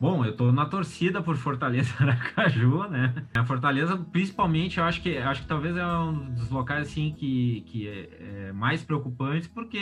Bom, 0.00 0.24
eu 0.24 0.32
estou 0.32 0.52
na 0.52 0.66
torcida 0.66 1.22
por 1.22 1.36
Fortaleza 1.36 1.92
Aracaju, 2.00 2.88
né? 2.88 3.14
A 3.36 3.44
Fortaleza, 3.44 3.96
principalmente, 3.96 4.78
eu 4.78 4.84
acho 4.84 5.00
que 5.00 5.16
acho 5.16 5.42
que 5.42 5.46
talvez 5.48 5.76
é 5.76 5.86
um 5.86 6.34
dos 6.34 6.50
locais 6.50 6.88
assim 6.88 7.12
que, 7.12 7.60
que 7.66 7.88
é, 7.88 8.48
é 8.48 8.52
mais 8.52 8.82
preocupantes, 8.82 9.48
porque 9.48 9.80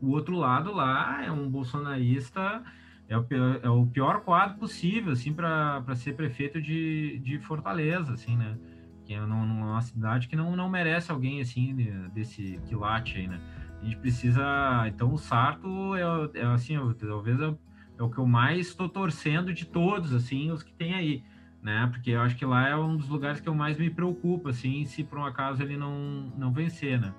o 0.00 0.10
outro 0.10 0.36
lado 0.36 0.72
lá 0.72 1.24
é 1.24 1.30
um 1.30 1.48
bolsonarista 1.48 2.62
é 3.08 3.16
o, 3.16 3.24
pior, 3.24 3.60
é 3.62 3.68
o 3.68 3.86
pior 3.86 4.20
quadro 4.20 4.58
possível, 4.58 5.12
assim, 5.12 5.32
para 5.32 5.94
ser 5.94 6.14
prefeito 6.14 6.60
de, 6.60 7.18
de 7.18 7.38
Fortaleza, 7.40 8.12
assim, 8.14 8.36
né? 8.36 8.56
Que 9.04 9.14
é 9.14 9.20
numa 9.20 9.80
cidade 9.82 10.28
que 10.28 10.36
não, 10.36 10.56
não 10.56 10.68
merece 10.68 11.10
alguém, 11.10 11.40
assim, 11.40 11.74
desse 12.14 12.60
quilate 12.66 13.18
aí, 13.18 13.26
né? 13.26 13.40
A 13.80 13.84
gente 13.84 13.96
precisa... 13.96 14.84
Então, 14.86 15.12
o 15.12 15.18
Sarto 15.18 15.94
é, 15.94 16.40
é 16.40 16.44
assim, 16.46 16.76
talvez 17.00 17.40
é, 17.40 17.54
é 17.98 18.02
o 18.02 18.08
que 18.08 18.18
eu 18.18 18.26
mais 18.26 18.68
estou 18.68 18.88
torcendo 18.88 19.52
de 19.52 19.66
todos, 19.66 20.14
assim, 20.14 20.50
os 20.50 20.62
que 20.62 20.72
tem 20.72 20.94
aí, 20.94 21.24
né? 21.60 21.88
Porque 21.92 22.10
eu 22.10 22.20
acho 22.20 22.36
que 22.36 22.46
lá 22.46 22.68
é 22.68 22.76
um 22.76 22.96
dos 22.96 23.08
lugares 23.08 23.40
que 23.40 23.48
eu 23.48 23.54
mais 23.54 23.76
me 23.76 23.90
preocupo, 23.90 24.48
assim, 24.48 24.84
se 24.84 25.02
por 25.04 25.18
um 25.18 25.26
acaso 25.26 25.62
ele 25.62 25.76
não, 25.76 26.32
não 26.38 26.52
vencer, 26.52 27.00
né? 27.00 27.12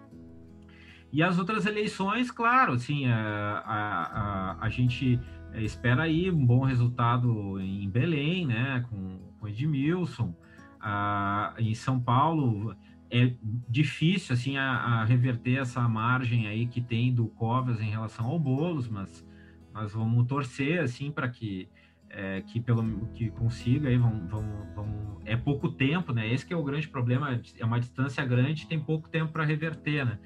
E 1.13 1.21
as 1.21 1.37
outras 1.37 1.67
eleições, 1.67 2.31
claro, 2.31 2.73
assim, 2.73 3.05
a, 3.05 3.63
a, 3.63 4.03
a, 4.03 4.65
a 4.65 4.69
gente 4.69 5.19
é, 5.53 5.61
espera 5.61 6.01
aí 6.01 6.31
um 6.31 6.43
bom 6.43 6.65
resultado 6.65 7.59
em 7.59 7.87
Belém, 7.87 8.47
né, 8.47 8.83
com, 8.89 9.19
com 9.39 9.47
Edmilson. 9.47 10.35
Ah, 10.81 11.53
em 11.59 11.75
São 11.75 11.99
Paulo 11.99 12.75
é 13.11 13.31
difícil 13.69 14.33
assim 14.33 14.57
a, 14.57 14.71
a, 14.71 15.05
reverter 15.05 15.59
essa 15.59 15.87
margem 15.87 16.47
aí 16.47 16.65
que 16.65 16.81
tem 16.81 17.13
do 17.13 17.27
Covas 17.27 17.79
em 17.79 17.91
relação 17.91 18.25
ao 18.25 18.39
Bolos, 18.39 18.89
mas 18.89 19.23
mas 19.71 19.93
vamos 19.93 20.27
torcer 20.27 20.81
assim 20.81 21.11
para 21.11 21.29
que 21.29 21.69
é, 22.09 22.41
que 22.41 22.59
pelo 22.59 23.07
que 23.13 23.29
consiga 23.29 23.87
aí 23.87 23.97
vamos, 23.97 24.29
vamos, 24.29 24.75
vamos, 24.75 25.21
é 25.25 25.37
pouco 25.37 25.69
tempo, 25.69 26.11
né? 26.11 26.27
Esse 26.33 26.45
que 26.45 26.53
é 26.53 26.57
o 26.57 26.63
grande 26.63 26.87
problema, 26.87 27.39
é 27.57 27.63
uma 27.63 27.79
distância 27.79 28.25
grande, 28.25 28.67
tem 28.67 28.79
pouco 28.79 29.07
tempo 29.07 29.31
para 29.31 29.45
reverter, 29.45 30.05
né? 30.05 30.19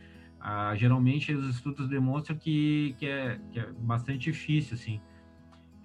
Ah, 0.49 0.73
geralmente 0.75 1.33
os 1.33 1.45
estudos 1.49 1.89
demonstram 1.89 2.37
que, 2.37 2.95
que, 2.97 3.05
é, 3.05 3.37
que 3.51 3.59
é 3.59 3.69
bastante 3.79 4.31
difícil 4.31 4.75
assim. 4.75 5.01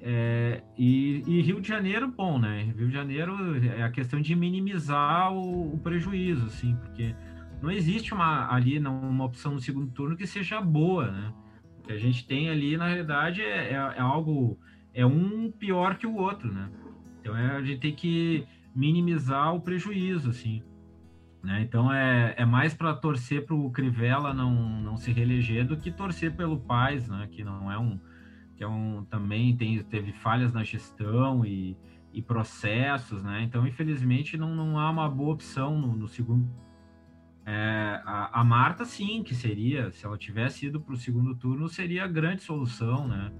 É, 0.00 0.62
e, 0.78 1.20
e, 1.26 1.42
Rio 1.42 1.60
de 1.60 1.66
Janeiro, 1.66 2.06
bom, 2.06 2.38
né? 2.38 2.72
Rio 2.76 2.86
de 2.86 2.92
Janeiro 2.92 3.34
é 3.66 3.82
a 3.82 3.90
questão 3.90 4.20
de 4.20 4.36
minimizar 4.36 5.32
o, 5.32 5.74
o 5.74 5.78
prejuízo, 5.78 6.46
assim, 6.46 6.76
porque 6.76 7.12
não 7.60 7.72
existe 7.72 8.14
uma 8.14 8.54
ali 8.54 8.78
uma 8.78 9.24
opção 9.24 9.54
no 9.54 9.60
segundo 9.60 9.90
turno 9.90 10.16
que 10.16 10.28
seja 10.28 10.60
boa, 10.60 11.10
né? 11.10 11.34
O 11.80 11.82
que 11.82 11.92
a 11.92 11.98
gente 11.98 12.24
tem 12.24 12.48
ali, 12.48 12.76
na 12.76 12.86
realidade, 12.86 13.42
é, 13.42 13.70
é, 13.70 13.72
é 13.72 14.00
algo, 14.00 14.56
é 14.94 15.04
um 15.04 15.50
pior 15.50 15.96
que 15.96 16.06
o 16.06 16.14
outro, 16.14 16.52
né? 16.52 16.70
Então 17.20 17.36
é, 17.36 17.56
a 17.56 17.62
gente 17.64 17.80
tem 17.80 17.94
que 17.96 18.46
minimizar 18.76 19.52
o 19.56 19.60
prejuízo, 19.60 20.30
assim. 20.30 20.62
Né? 21.42 21.62
Então 21.62 21.92
é, 21.92 22.34
é 22.36 22.44
mais 22.44 22.72
para 22.72 22.94
torcer 22.94 23.44
para 23.44 23.54
o 23.54 23.70
Crivella 23.70 24.32
não, 24.32 24.52
não 24.80 24.96
se 24.96 25.10
reeleger 25.12 25.66
do 25.66 25.76
que 25.76 25.90
torcer 25.90 26.36
pelo 26.36 26.60
Paz, 26.60 27.08
né? 27.08 27.28
Que 27.30 27.42
não 27.42 27.70
é 27.70 27.78
um 27.78 27.98
que 28.54 28.62
é 28.62 28.68
um, 28.68 29.04
também 29.04 29.56
tem, 29.56 29.82
teve 29.82 30.12
falhas 30.12 30.52
na 30.52 30.62
gestão 30.62 31.44
e, 31.44 31.76
e 32.12 32.22
processos, 32.22 33.22
né? 33.22 33.42
Então, 33.42 33.66
infelizmente, 33.66 34.36
não, 34.36 34.54
não 34.54 34.78
há 34.78 34.90
uma 34.90 35.08
boa 35.08 35.32
opção 35.32 35.76
no, 35.76 35.96
no 35.96 36.06
segundo. 36.06 36.48
É, 37.44 38.00
a, 38.04 38.40
a, 38.40 38.44
Marta, 38.44 38.84
sim, 38.84 39.22
que 39.24 39.34
seria, 39.34 39.90
se 39.90 40.06
ela 40.06 40.16
tivesse 40.16 40.66
ido 40.66 40.80
para 40.80 40.94
o 40.94 40.96
segundo 40.96 41.34
turno, 41.34 41.68
seria 41.68 42.04
a 42.04 42.06
grande 42.06 42.42
solução, 42.42 43.08
né? 43.08 43.32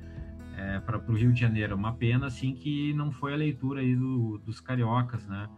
É, 0.57 0.81
para 0.81 0.99
o 0.99 1.15
Rio 1.15 1.33
de 1.33 1.41
Janeiro. 1.41 1.77
Uma 1.77 1.93
pena, 1.93 2.27
assim, 2.27 2.55
que 2.55 2.93
não 2.95 3.12
foi 3.12 3.33
a 3.33 3.37
leitura 3.37 3.81
aí 3.81 3.95
do, 3.95 4.38
dos 4.38 4.61
cariocas, 4.61 5.27
né? 5.27 5.49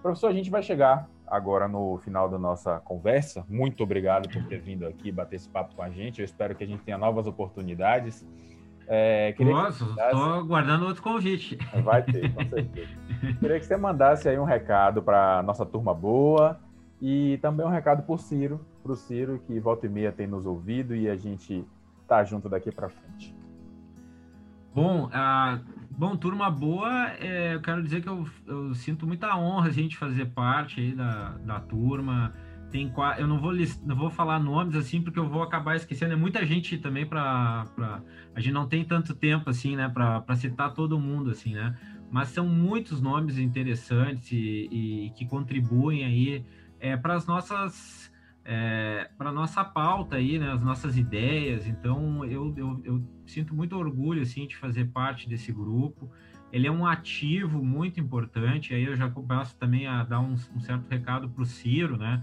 Professor, 0.00 0.28
a 0.28 0.32
gente 0.32 0.50
vai 0.50 0.62
chegar 0.62 1.08
agora 1.32 1.66
no 1.66 1.96
final 1.96 2.28
da 2.28 2.38
nossa 2.38 2.78
conversa. 2.80 3.42
Muito 3.48 3.82
obrigado 3.82 4.28
por 4.28 4.44
ter 4.44 4.60
vindo 4.60 4.86
aqui 4.86 5.10
bater 5.10 5.36
esse 5.36 5.48
papo 5.48 5.74
com 5.74 5.82
a 5.82 5.88
gente. 5.88 6.20
Eu 6.20 6.26
espero 6.26 6.54
que 6.54 6.62
a 6.62 6.66
gente 6.66 6.82
tenha 6.82 6.98
novas 6.98 7.26
oportunidades. 7.26 8.22
É, 8.86 9.34
Nossa, 9.40 9.82
estou 9.84 10.34
aguardando 10.34 10.84
outro 10.84 11.02
convite. 11.02 11.56
Vai 11.82 12.02
ter, 12.02 12.30
com 12.34 12.44
certeza. 12.44 12.92
queria 13.40 13.58
que 13.58 13.64
você 13.64 13.76
mandasse 13.78 14.28
aí 14.28 14.38
um 14.38 14.44
recado 14.44 15.02
para 15.02 15.42
nossa 15.42 15.64
turma 15.64 15.94
boa 15.94 16.60
e 17.00 17.38
também 17.38 17.64
um 17.64 17.70
recado 17.70 18.02
para 18.02 18.14
o 18.14 18.18
Ciro, 18.18 18.60
para 18.82 18.92
o 18.92 18.96
Ciro 18.96 19.40
que 19.46 19.58
volta 19.58 19.86
e 19.86 19.88
meia 19.88 20.12
tem 20.12 20.26
nos 20.26 20.44
ouvido 20.44 20.94
e 20.94 21.08
a 21.08 21.16
gente 21.16 21.64
tá 22.06 22.22
junto 22.24 22.46
daqui 22.46 22.70
para 22.70 22.90
frente. 22.90 23.34
Bom, 24.74 25.08
a, 25.10 25.60
bom, 26.02 26.16
turma 26.16 26.50
boa, 26.50 27.12
é, 27.20 27.54
eu 27.54 27.60
quero 27.60 27.80
dizer 27.80 28.02
que 28.02 28.08
eu, 28.08 28.28
eu 28.44 28.74
sinto 28.74 29.06
muita 29.06 29.36
honra 29.36 29.68
a 29.68 29.72
gente 29.72 29.96
fazer 29.96 30.26
parte 30.26 30.80
aí 30.80 30.92
da, 30.92 31.38
da 31.38 31.60
turma. 31.60 32.34
Tem 32.72 32.92
eu 33.18 33.28
não 33.28 33.38
vou 33.38 33.52
não 33.84 33.94
vou 33.94 34.10
falar 34.10 34.40
nomes 34.40 34.74
assim 34.74 35.00
porque 35.00 35.16
eu 35.16 35.28
vou 35.28 35.44
acabar 35.44 35.76
esquecendo. 35.76 36.14
É 36.14 36.16
muita 36.16 36.44
gente 36.44 36.76
também 36.76 37.06
para 37.06 37.68
a 38.34 38.40
gente 38.40 38.52
não 38.52 38.66
tem 38.66 38.84
tanto 38.84 39.14
tempo 39.14 39.48
assim 39.48 39.76
né 39.76 39.88
para 39.88 40.34
citar 40.34 40.74
todo 40.74 40.98
mundo 40.98 41.30
assim 41.30 41.54
né. 41.54 41.78
Mas 42.10 42.30
são 42.30 42.48
muitos 42.48 43.00
nomes 43.00 43.38
interessantes 43.38 44.32
e, 44.32 44.68
e 44.72 45.10
que 45.10 45.24
contribuem 45.24 46.04
aí 46.04 46.44
é, 46.80 46.96
para 46.96 47.14
as 47.14 47.26
nossas 47.26 48.11
é, 48.44 49.08
para 49.16 49.30
nossa 49.30 49.64
pauta 49.64 50.16
aí 50.16 50.38
né 50.38 50.52
as 50.52 50.62
nossas 50.62 50.96
ideias. 50.96 51.66
Então 51.66 52.24
eu, 52.24 52.54
eu, 52.56 52.80
eu 52.84 53.02
sinto 53.26 53.54
muito 53.54 53.76
orgulho 53.76 54.22
assim 54.22 54.46
de 54.46 54.56
fazer 54.56 54.86
parte 54.86 55.28
desse 55.28 55.52
grupo. 55.52 56.10
Ele 56.52 56.66
é 56.66 56.70
um 56.70 56.86
ativo 56.86 57.64
muito 57.64 57.98
importante. 57.98 58.74
Aí 58.74 58.84
eu 58.84 58.96
já 58.96 59.08
começo 59.08 59.56
também 59.56 59.86
a 59.86 60.04
dar 60.04 60.20
um, 60.20 60.32
um 60.32 60.60
certo 60.60 60.88
recado 60.88 61.28
para 61.28 61.42
o 61.42 61.46
Ciro 61.46 61.96
né. 61.96 62.22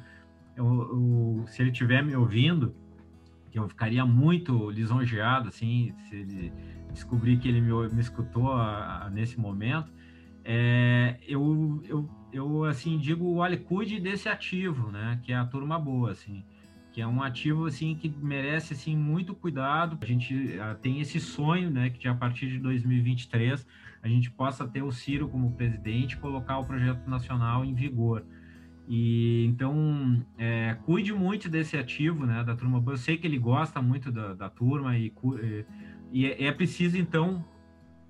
Eu, 0.55 1.45
se 1.47 1.61
ele 1.61 1.72
estiver 1.72 2.03
me 2.03 2.13
ouvindo, 2.17 2.76
que 3.49 3.57
eu 3.57 3.67
ficaria 3.67 4.05
muito 4.05 4.70
lisonjeado, 4.70 5.47
assim, 5.47 5.93
se 6.09 6.17
ele 6.17 6.53
descobrir 6.91 7.38
que 7.38 7.47
ele 7.47 7.61
me, 7.61 7.72
me 7.89 8.01
escutou 8.01 8.51
a, 8.51 9.05
a, 9.05 9.09
nesse 9.09 9.39
momento, 9.39 9.91
é, 10.43 11.17
eu, 11.28 11.82
eu, 11.86 12.09
eu, 12.32 12.63
assim, 12.63 12.97
digo, 12.97 13.36
olha, 13.36 13.57
cuide 13.57 13.99
desse 13.99 14.30
ativo, 14.30 14.91
né, 14.91 15.19
que 15.23 15.32
é 15.32 15.36
a 15.36 15.45
turma 15.45 15.80
boa, 15.80 16.11
assim, 16.11 16.43
que 16.91 17.01
é 17.01 17.07
um 17.07 17.21
ativo, 17.21 17.65
assim, 17.65 17.95
que 17.95 18.09
merece, 18.09 18.73
assim, 18.73 18.95
muito 18.95 19.34
cuidado. 19.34 19.97
A 20.01 20.05
gente 20.05 20.59
ah, 20.59 20.75
tem 20.75 20.99
esse 20.99 21.19
sonho, 21.19 21.69
né, 21.69 21.89
que 21.89 22.07
a 22.07 22.15
partir 22.15 22.47
de 22.47 22.59
2023 22.59 23.65
a 24.01 24.07
gente 24.07 24.32
possa 24.32 24.67
ter 24.67 24.82
o 24.82 24.91
Ciro 24.91 25.27
como 25.27 25.51
presidente 25.51 26.17
colocar 26.17 26.57
o 26.57 26.65
projeto 26.65 27.07
nacional 27.09 27.65
em 27.65 27.73
vigor. 27.73 28.23
E 28.88 29.45
então 29.45 30.25
é, 30.38 30.75
cuide 30.84 31.13
muito 31.13 31.47
desse 31.47 31.77
ativo, 31.77 32.25
né, 32.25 32.43
da 32.43 32.55
turma. 32.55 32.84
Eu 32.88 32.97
sei 32.97 33.17
que 33.17 33.27
ele 33.27 33.38
gosta 33.38 33.82
muito 33.82 34.11
da, 34.11 34.34
da 34.34 34.49
turma 34.49 34.97
e, 34.97 35.13
e 36.11 36.25
é, 36.25 36.45
é 36.45 36.51
preciso 36.51 36.97
então 36.97 37.45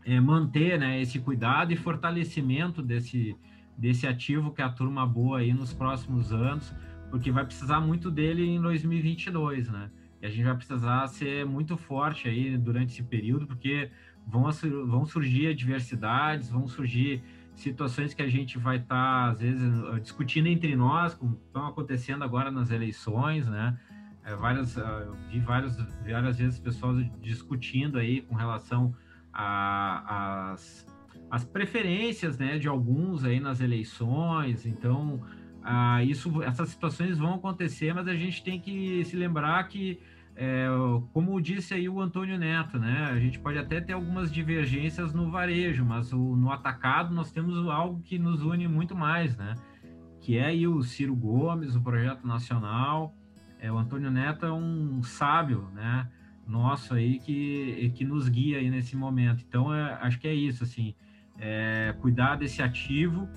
é, 0.06 0.20
manter, 0.22 0.80
né, 0.80 1.02
esse 1.02 1.20
cuidado 1.20 1.74
e 1.74 1.76
fortalecimento 1.76 2.82
desse 2.82 3.36
desse 3.80 4.06
ativo 4.06 4.52
que 4.52 4.62
é 4.62 4.66
a 4.66 4.70
turma 4.70 5.08
boa 5.08 5.40
aí 5.40 5.54
nos 5.54 5.74
próximos 5.74 6.34
anos, 6.34 6.76
porque 7.10 7.32
vai 7.32 7.46
precisar 7.46 7.80
muito 7.80 8.12
dele 8.12 8.46
em 8.46 8.62
2022, 8.62 9.70
né? 9.70 9.90
E 10.22 10.26
a 10.26 10.30
gente 10.30 10.44
vai 10.44 10.56
precisar 10.56 11.08
ser 11.08 11.46
muito 11.46 11.78
forte 11.78 12.28
aí 12.28 12.58
durante 12.58 12.92
esse 12.92 13.04
período, 13.04 13.48
porque 13.48 13.90
vão, 14.28 14.52
vão 14.86 15.06
surgir 15.06 15.48
adversidades, 15.48 16.50
vão 16.50 16.68
surgir 16.68 17.24
situações 17.56 18.14
que 18.14 18.22
a 18.22 18.28
gente 18.28 18.58
vai 18.58 18.78
estar, 18.78 18.96
tá, 18.96 19.30
às 19.30 19.40
vezes, 19.40 20.02
discutindo 20.02 20.48
entre 20.48 20.76
nós, 20.76 21.14
como 21.14 21.40
estão 21.48 21.66
acontecendo 21.68 22.24
agora 22.24 22.52
nas 22.52 22.72
eleições, 22.72 23.48
né? 23.48 23.80
É, 24.26 24.36
várias, 24.36 24.78
ah, 24.78 25.04
eu 25.06 25.16
vi 25.30 25.40
várias, 25.40 25.78
várias 26.04 26.38
vezes 26.38 26.60
pessoas 26.60 27.06
discutindo 27.22 27.98
aí 27.98 28.22
com 28.22 28.36
relação 28.36 28.94
às 29.34 30.86
as 31.30 31.46
preferências 31.46 32.38
né, 32.38 32.58
de 32.58 32.68
alguns 32.68 33.24
aí 33.24 33.40
nas 33.40 33.62
eleições, 33.62 34.66
então 34.66 35.22
ah, 35.62 36.04
isso, 36.04 36.42
essas 36.42 36.70
situações 36.70 37.18
vão 37.18 37.36
acontecer, 37.36 37.94
mas 37.94 38.08
a 38.08 38.16
gente 38.16 38.44
tem 38.44 38.60
que 38.60 39.04
se 39.06 39.16
lembrar 39.16 39.64
que, 39.68 40.00
é, 40.36 40.68
como 41.14 41.40
disse 41.42 41.74
aí 41.74 41.88
o 41.88 42.02
Antônio 42.02 42.38
Neto, 42.38 42.80
né, 42.80 43.10
a 43.12 43.20
gente 43.20 43.40
pode 43.40 43.58
até 43.58 43.80
ter 43.80 43.94
algumas 43.94 44.32
divergências 44.32 45.14
no 45.14 45.30
varejo, 45.30 45.86
mas 45.86 46.12
o, 46.12 46.36
no 46.36 46.52
atacado 46.52 47.14
nós 47.14 47.32
temos 47.32 47.56
algo 47.68 48.02
que 48.02 48.18
nos 48.18 48.42
une 48.42 48.68
muito 48.68 48.96
mais, 48.96 49.38
né, 49.38 49.56
que 50.22 50.38
é 50.38 50.46
aí 50.46 50.68
o 50.68 50.82
Ciro 50.82 51.16
Gomes, 51.16 51.76
o 51.76 51.82
projeto 51.82 52.26
nacional, 52.26 53.16
é, 53.60 53.72
o 53.72 53.78
Antônio 53.78 54.10
Neto 54.10 54.46
é 54.46 54.52
um 54.52 55.04
sábio, 55.04 55.70
né, 55.74 56.08
nosso 56.48 56.96
aí 56.96 57.20
que, 57.20 57.92
que 57.94 58.04
nos 58.04 58.28
guia 58.28 58.58
aí 58.58 58.70
nesse 58.72 58.96
momento. 58.96 59.44
Então, 59.48 59.74
é, 59.74 59.94
acho 60.02 60.20
que 60.20 60.28
é 60.28 60.34
isso, 60.34 60.64
assim, 60.64 60.96
é, 61.40 61.96
cuidar 62.00 62.36
desse 62.36 62.62
ativo 62.62 63.30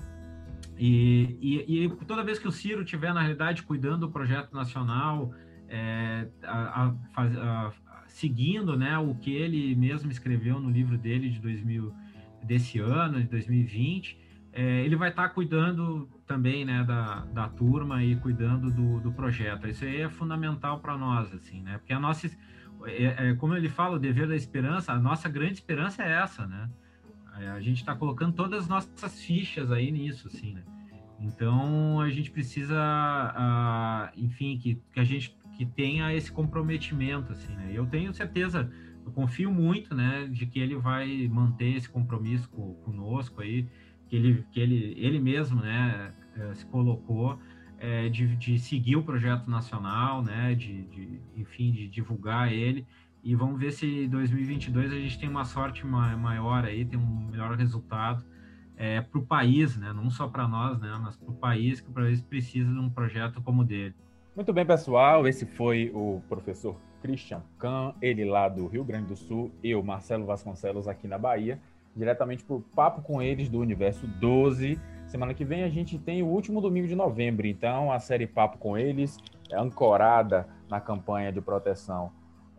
e, 0.77 1.37
e, 1.41 1.85
e, 1.85 1.89
toda 2.05 2.23
vez 2.23 2.39
que 2.39 2.47
o 2.47 2.51
Ciro 2.51 2.83
tiver, 2.83 3.13
na 3.13 3.21
realidade, 3.21 3.63
cuidando 3.63 4.07
do 4.07 4.11
projeto 4.11 4.53
nacional, 4.53 5.33
é, 5.69 6.27
a, 6.43 6.93
a, 7.15 7.23
a, 7.23 7.71
seguindo 8.07 8.77
né, 8.77 8.97
o 8.97 9.15
que 9.15 9.33
ele 9.33 9.75
mesmo 9.75 10.11
escreveu 10.11 10.59
no 10.59 10.69
livro 10.69 10.97
dele 10.97 11.29
de 11.29 11.39
2000, 11.39 11.93
desse 12.43 12.79
ano, 12.79 13.21
de 13.21 13.27
2020, 13.29 14.19
é, 14.51 14.83
ele 14.83 14.95
vai 14.95 15.09
estar 15.09 15.23
tá 15.23 15.29
cuidando 15.29 16.07
também 16.27 16.65
né, 16.65 16.83
da, 16.83 17.25
da 17.25 17.49
turma 17.49 18.03
e 18.03 18.15
cuidando 18.17 18.69
do, 18.69 18.99
do 18.99 19.11
projeto. 19.11 19.67
Isso 19.67 19.83
aí 19.85 20.01
é 20.01 20.09
fundamental 20.09 20.79
para 20.79 20.97
nós, 20.97 21.33
assim, 21.33 21.61
né? 21.61 21.77
Porque 21.77 21.93
a 21.93 21.99
nossa, 21.99 22.27
é, 22.85 23.29
é, 23.29 23.33
como 23.35 23.55
ele 23.55 23.69
fala, 23.69 23.95
o 23.95 23.99
dever 23.99 24.27
da 24.27 24.35
esperança, 24.35 24.91
a 24.91 24.99
nossa 24.99 25.27
grande 25.27 25.53
esperança 25.53 26.03
é 26.03 26.11
essa, 26.21 26.45
né? 26.45 26.69
É, 27.39 27.49
a 27.49 27.59
gente 27.59 27.77
está 27.77 27.95
colocando 27.95 28.33
todas 28.33 28.61
as 28.63 28.67
nossas 28.67 29.21
fichas 29.21 29.71
aí 29.71 29.91
nisso, 29.91 30.27
assim, 30.27 30.53
né? 30.53 30.63
Então 31.19 32.01
a 32.01 32.09
gente 32.09 32.29
precisa, 32.29 32.75
uh, 32.75 34.19
enfim, 34.19 34.57
que, 34.57 34.81
que 34.91 34.99
a 34.99 35.03
gente 35.03 35.35
que 35.55 35.65
tenha 35.65 36.13
esse 36.13 36.31
comprometimento, 36.31 37.31
assim, 37.31 37.53
né? 37.53 37.71
Eu 37.73 37.85
tenho 37.85 38.13
certeza, 38.13 38.69
eu 39.05 39.11
confio 39.11 39.51
muito, 39.51 39.93
né, 39.95 40.27
de 40.31 40.45
que 40.45 40.59
ele 40.59 40.75
vai 40.75 41.27
manter 41.27 41.75
esse 41.75 41.87
compromisso 41.87 42.49
com, 42.49 42.73
conosco 42.75 43.41
aí, 43.41 43.67
que 44.07 44.15
ele, 44.15 44.45
que 44.51 44.59
ele, 44.59 44.93
ele 44.97 45.19
mesmo, 45.19 45.61
né, 45.61 46.13
eh, 46.35 46.53
se 46.55 46.65
colocou 46.65 47.39
é, 47.77 48.09
de, 48.09 48.35
de 48.35 48.57
seguir 48.59 48.95
o 48.95 49.03
projeto 49.03 49.49
nacional, 49.49 50.23
né, 50.23 50.55
de, 50.55 50.83
de, 50.83 51.19
enfim, 51.35 51.71
de 51.71 51.87
divulgar 51.87 52.51
ele 52.51 52.85
e 53.23 53.35
vamos 53.35 53.57
ver 53.57 53.71
se 53.71 54.05
2022 54.07 54.91
a 54.91 54.95
gente 54.95 55.17
tem 55.17 55.29
uma 55.29 55.45
sorte 55.45 55.85
maior 55.85 56.65
aí, 56.65 56.83
tem 56.83 56.99
um 56.99 57.29
melhor 57.31 57.55
resultado 57.55 58.23
é, 58.75 58.99
para 58.99 59.17
o 59.17 59.25
país, 59.25 59.77
né? 59.77 59.93
Não 59.93 60.09
só 60.09 60.27
para 60.27 60.45
nós, 60.45 60.77
né? 60.79 60.99
Mas 61.01 61.15
para 61.15 61.31
o 61.31 61.33
país 61.33 61.79
que 61.79 61.89
o 61.89 61.93
país 61.93 62.21
precisa 62.21 62.69
de 62.69 62.77
um 62.77 62.89
projeto 62.89 63.41
como 63.41 63.63
dele. 63.63 63.95
Muito 64.35 64.51
bem, 64.51 64.65
pessoal. 64.65 65.25
Esse 65.25 65.45
foi 65.45 65.89
o 65.93 66.21
professor 66.27 66.75
Christian 67.01 67.41
Kahn, 67.57 67.93
ele 68.01 68.25
lá 68.25 68.49
do 68.49 68.67
Rio 68.67 68.83
Grande 68.83 69.07
do 69.07 69.15
Sul, 69.15 69.51
eu, 69.63 69.81
Marcelo 69.81 70.25
Vasconcelos, 70.25 70.87
aqui 70.87 71.07
na 71.07 71.17
Bahia, 71.17 71.61
diretamente 71.95 72.43
para 72.43 72.55
o 72.57 72.61
Papo 72.61 73.01
com 73.01 73.21
eles 73.21 73.47
do 73.47 73.59
Universo 73.59 74.05
12. 74.05 74.77
Semana 75.05 75.33
que 75.33 75.45
vem 75.45 75.63
a 75.63 75.69
gente 75.69 75.97
tem 75.97 76.23
o 76.23 76.27
último 76.27 76.59
domingo 76.59 76.87
de 76.87 76.95
novembro, 76.95 77.47
então 77.47 77.89
a 77.89 77.99
série 77.99 78.27
Papo 78.27 78.57
com 78.57 78.77
eles 78.77 79.17
é 79.49 79.57
ancorada 79.57 80.47
na 80.69 80.81
campanha 80.81 81.31
de 81.31 81.39
proteção 81.39 82.11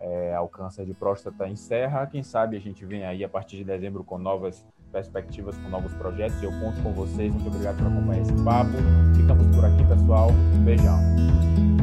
é, 0.04 0.34
ao 0.34 0.48
câncer 0.48 0.84
de 0.84 0.92
próstata 0.92 1.48
encerra. 1.48 2.06
Quem 2.06 2.22
sabe 2.22 2.56
a 2.56 2.60
gente 2.60 2.84
vem 2.84 3.04
aí 3.04 3.24
a 3.24 3.28
partir 3.28 3.56
de 3.56 3.64
dezembro 3.64 4.04
com 4.04 4.18
novas 4.18 4.64
perspectivas, 4.92 5.56
com 5.56 5.68
novos 5.68 5.92
projetos. 5.94 6.40
Eu 6.42 6.50
conto 6.60 6.80
com 6.82 6.92
vocês. 6.92 7.32
Muito 7.32 7.48
obrigado 7.48 7.78
por 7.78 7.86
acompanhar 7.86 8.22
esse 8.22 8.44
papo. 8.44 8.70
Ficamos 9.16 9.46
por 9.56 9.64
aqui, 9.64 9.84
pessoal. 9.86 10.28
Beijão. 10.64 11.73